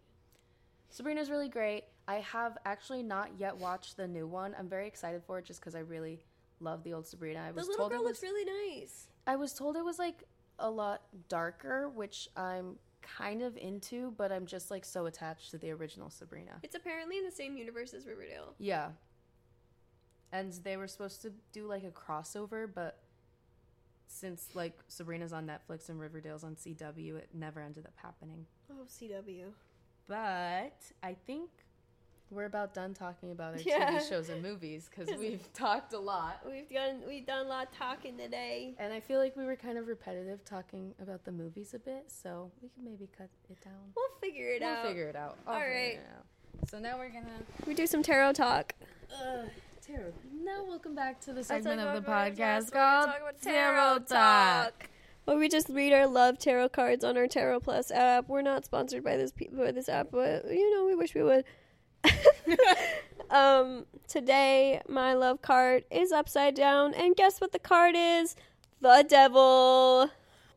[0.91, 1.85] Sabrina's really great.
[2.07, 4.55] I have actually not yet watched the new one.
[4.59, 6.25] I'm very excited for it just because I really
[6.61, 7.45] love the old Sabrina.
[7.49, 8.23] I The little told girl it was.
[8.23, 8.45] looks really
[8.81, 9.09] nice.
[9.27, 10.25] I was told it was like
[10.59, 15.59] a lot darker, which I'm kind of into, but I'm just like so attached to
[15.59, 16.59] the original Sabrina.
[16.63, 18.55] It's apparently in the same universe as Riverdale.
[18.59, 18.91] Yeah.
[20.33, 22.99] And they were supposed to do like a crossover, but
[24.09, 28.47] since like Sabrina's on Netflix and Riverdale's on CW, it never ended up happening.
[28.71, 29.45] Oh, CW.
[30.07, 31.51] But I think
[32.31, 33.99] we're about done talking about our Yeah.
[33.99, 36.41] TV shows and movies because we've talked a lot.
[36.49, 38.75] We've done we've done a lot of talking today.
[38.79, 42.05] And I feel like we were kind of repetitive talking about the movies a bit,
[42.09, 43.93] so we can maybe cut it down.
[43.97, 44.83] We'll figure it out.
[44.83, 45.37] we'll figure it out.
[45.47, 46.69] I'll All it out.
[46.71, 47.27] So now we're gonna.
[47.67, 48.75] We do some tarot talk.
[49.13, 49.45] Uh,
[49.87, 50.13] tarot.
[50.45, 54.89] Now welcome back to the Let's segment of the podcast called talk about Tarot Talk.
[55.25, 58.29] Where we just read our love tarot cards on our Tarot Plus app.
[58.29, 61.23] We're not sponsored by this pe- by this app, but you know we wish we
[61.23, 61.45] would.
[63.31, 68.37] um, today my love card is upside down, and guess what the card is?
[68.81, 70.11] The devil.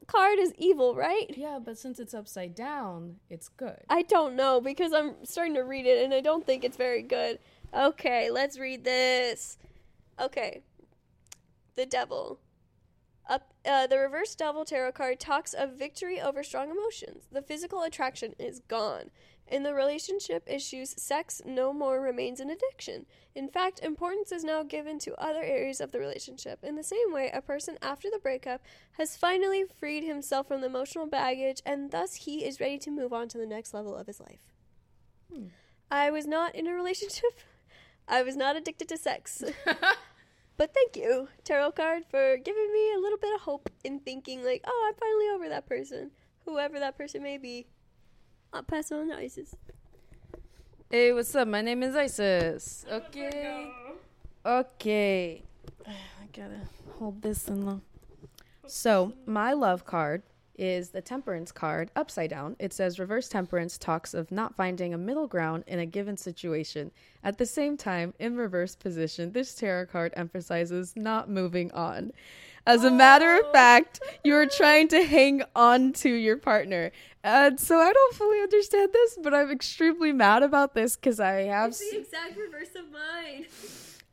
[0.08, 1.28] Card is evil, right?
[1.38, 3.80] Yeah, but since it's upside down, it's good.
[3.90, 7.02] I don't know because I'm starting to read it and I don't think it's very
[7.02, 7.40] good.
[7.74, 9.58] Okay, let's read this.
[10.20, 10.64] Okay.
[11.76, 12.40] The devil.
[13.30, 17.28] Up uh, the reverse devil tarot card talks of victory over strong emotions.
[17.32, 19.12] The physical attraction is gone.
[19.52, 23.06] In the relationship issues, sex no more remains an addiction.
[23.36, 26.64] In fact, importance is now given to other areas of the relationship.
[26.64, 28.62] In the same way, a person after the breakup
[28.94, 33.12] has finally freed himself from the emotional baggage and thus he is ready to move
[33.12, 34.40] on to the next level of his life.
[35.30, 35.48] Hmm.
[35.92, 37.42] I was not in a relationship.
[38.08, 39.44] I was not addicted to sex.
[40.58, 44.46] but thank you, tarot card, for giving me a little bit of hope in thinking
[44.46, 46.12] like, oh, I'm finally over that person,
[46.46, 47.68] whoever that person may be.
[48.54, 49.56] I'll pass on to Isis.
[50.90, 51.48] Hey, what's up?
[51.48, 52.86] My name is Isis.
[52.92, 53.72] Okay.
[54.46, 55.42] Okay.
[55.88, 56.60] I gotta
[56.98, 57.80] hold this in the.
[58.68, 60.24] So, my love card
[60.58, 62.58] is the temperance card upside down.
[62.60, 66.92] It says reverse temperance talks of not finding a middle ground in a given situation.
[67.24, 72.12] At the same time, in reverse position, this tarot card emphasizes not moving on.
[72.68, 76.92] As a matter of fact, you are trying to hang on to your partner.
[77.24, 81.44] And so I don't fully understand this, but I'm extremely mad about this because I
[81.44, 81.78] have.
[81.78, 83.46] the exact reverse of mine.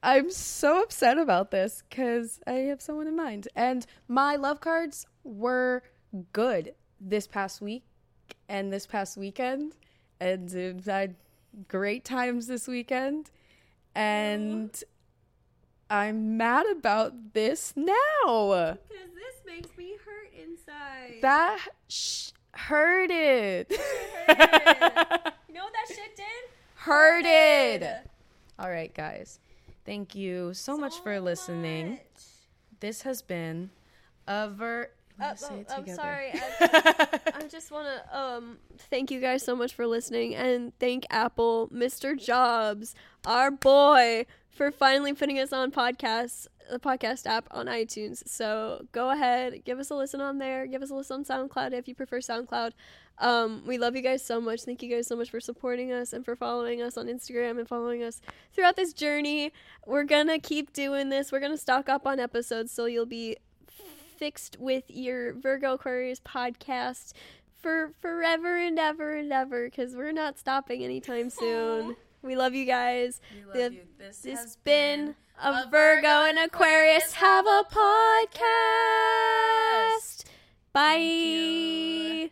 [0.03, 3.49] I'm so upset about this because I have someone in mind.
[3.57, 5.83] And my love cards were
[6.33, 7.83] good this past week
[8.49, 9.75] and this past weekend.
[10.21, 11.15] And I've had
[11.67, 13.31] great times this weekend.
[13.95, 14.71] And
[15.91, 17.95] I'm mad about this now.
[18.25, 21.23] Because this makes me hurt inside.
[21.23, 23.67] That sh- hurted.
[23.71, 26.25] you know what that shit did?
[26.75, 27.87] hurted.
[28.59, 29.41] All right, guys.
[29.85, 31.93] Thank you so, much for listening.
[31.93, 32.01] much.
[32.81, 33.71] This has been
[34.27, 34.91] a ver.
[35.21, 36.31] Uh, oh, it I'm sorry.
[36.33, 38.59] I, I just want to um
[38.91, 42.17] thank you guys so much for listening and thank Apple, Mr.
[42.17, 42.95] Jobs,
[43.27, 48.23] our boy, for finally putting us on podcasts, the podcast app on iTunes.
[48.29, 50.67] So go ahead, give us a listen on there.
[50.67, 52.73] Give us a listen on SoundCloud if you prefer SoundCloud.
[53.19, 54.63] Um, we love you guys so much.
[54.63, 57.67] Thank you guys so much for supporting us and for following us on Instagram and
[57.67, 58.21] following us
[58.55, 59.53] throughout this journey.
[59.87, 61.33] We're gonna keep doing this.
[61.33, 63.37] We're gonna stock up on episodes so you'll be
[64.17, 67.13] fixed with your Virgo Aquarius podcast
[67.61, 71.97] for forever and ever and ever because we're not stopping anytime soon.
[72.23, 73.21] We love you guys.
[73.35, 73.81] We love The- you.
[73.99, 78.45] This, This has been been a Virgo and Aquarius have a podcast.
[80.73, 82.31] Bye.